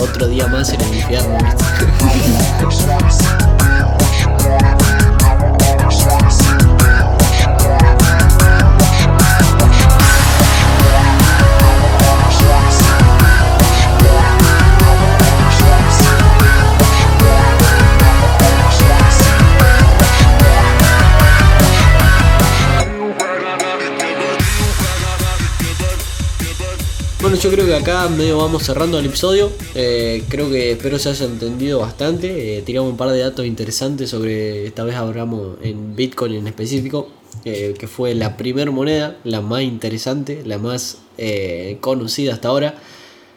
otro 0.00 0.28
día 0.28 0.46
más 0.48 0.72
en 0.72 0.80
el 0.80 0.94
infierno. 0.94 1.36
Yo 27.40 27.50
creo 27.50 27.66
que 27.66 27.74
acá 27.74 28.08
medio 28.08 28.38
vamos 28.38 28.62
cerrando 28.62 28.98
el 28.98 29.06
episodio. 29.06 29.50
Eh, 29.74 30.22
creo 30.28 30.48
que 30.50 30.72
espero 30.72 30.98
se 30.98 31.08
haya 31.08 31.26
entendido 31.26 31.80
bastante. 31.80 32.58
Eh, 32.58 32.62
tiramos 32.62 32.90
un 32.92 32.96
par 32.96 33.10
de 33.10 33.18
datos 33.18 33.44
interesantes 33.44 34.10
sobre, 34.10 34.66
esta 34.66 34.84
vez 34.84 34.94
hablamos 34.94 35.56
en 35.62 35.96
Bitcoin 35.96 36.34
en 36.34 36.46
específico, 36.46 37.08
eh, 37.44 37.74
que 37.78 37.88
fue 37.88 38.14
la 38.14 38.36
primera 38.36 38.70
moneda, 38.70 39.16
la 39.24 39.40
más 39.40 39.62
interesante, 39.62 40.42
la 40.44 40.58
más 40.58 40.98
conocida 41.80 42.34
hasta 42.34 42.48
ahora. 42.48 42.76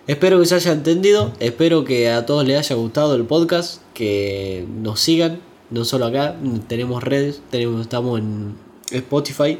Espero 0.05 0.39
que 0.39 0.45
se 0.45 0.55
haya 0.55 0.73
entendido, 0.73 1.33
espero 1.39 1.83
que 1.83 2.09
a 2.09 2.25
todos 2.25 2.45
les 2.45 2.57
haya 2.57 2.75
gustado 2.75 3.15
el 3.15 3.25
podcast, 3.25 3.81
que 3.93 4.65
nos 4.81 4.99
sigan, 4.99 5.39
no 5.71 5.85
solo 5.85 6.05
acá, 6.05 6.35
tenemos 6.67 7.03
redes, 7.03 7.41
tenemos, 7.49 7.81
estamos 7.81 8.19
en 8.19 8.55
Spotify, 8.91 9.59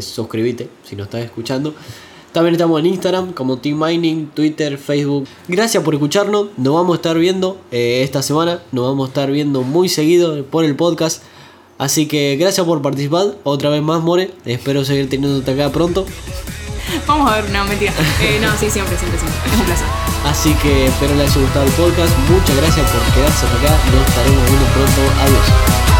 suscríbete 0.00 0.68
si 0.84 0.94
nos 0.94 1.06
estás 1.06 1.24
escuchando. 1.24 1.74
También 2.36 2.56
estamos 2.56 2.78
en 2.80 2.84
Instagram 2.84 3.32
como 3.32 3.56
Team 3.56 3.82
Mining, 3.82 4.26
Twitter, 4.26 4.76
Facebook. 4.76 5.26
Gracias 5.48 5.82
por 5.82 5.94
escucharnos. 5.94 6.48
Nos 6.58 6.74
vamos 6.74 6.92
a 6.92 6.96
estar 6.96 7.16
viendo 7.16 7.58
eh, 7.70 8.02
esta 8.04 8.20
semana. 8.20 8.60
Nos 8.72 8.84
vamos 8.84 9.06
a 9.06 9.08
estar 9.08 9.30
viendo 9.30 9.62
muy 9.62 9.88
seguido 9.88 10.44
por 10.44 10.66
el 10.66 10.76
podcast. 10.76 11.22
Así 11.78 12.04
que 12.04 12.36
gracias 12.36 12.66
por 12.66 12.82
participar. 12.82 13.38
Otra 13.42 13.70
vez 13.70 13.80
más, 13.80 14.02
More. 14.02 14.32
Espero 14.44 14.84
seguir 14.84 15.08
teniéndote 15.08 15.50
acá 15.50 15.72
pronto. 15.72 16.04
Vamos 17.06 17.30
a 17.30 17.36
ver, 17.36 17.48
no, 17.48 17.64
mentira. 17.64 17.94
Eh, 18.20 18.38
no, 18.38 18.50
sí, 18.58 18.68
siempre, 18.68 18.98
siempre, 18.98 19.18
siempre. 19.18 19.40
Es 19.50 19.58
un 19.58 19.64
placer. 19.64 19.86
Así 20.26 20.52
que 20.60 20.88
espero 20.88 21.14
les 21.14 21.30
haya 21.30 21.40
gustado 21.40 21.64
el 21.64 21.72
podcast. 21.72 22.12
Muchas 22.28 22.54
gracias 22.54 22.90
por 22.90 23.14
quedarse 23.14 23.46
acá. 23.46 23.78
Nos 23.94 24.08
estaremos 24.10 24.44
viendo 24.44 24.66
pronto. 24.74 25.00
Adiós. 25.22 25.95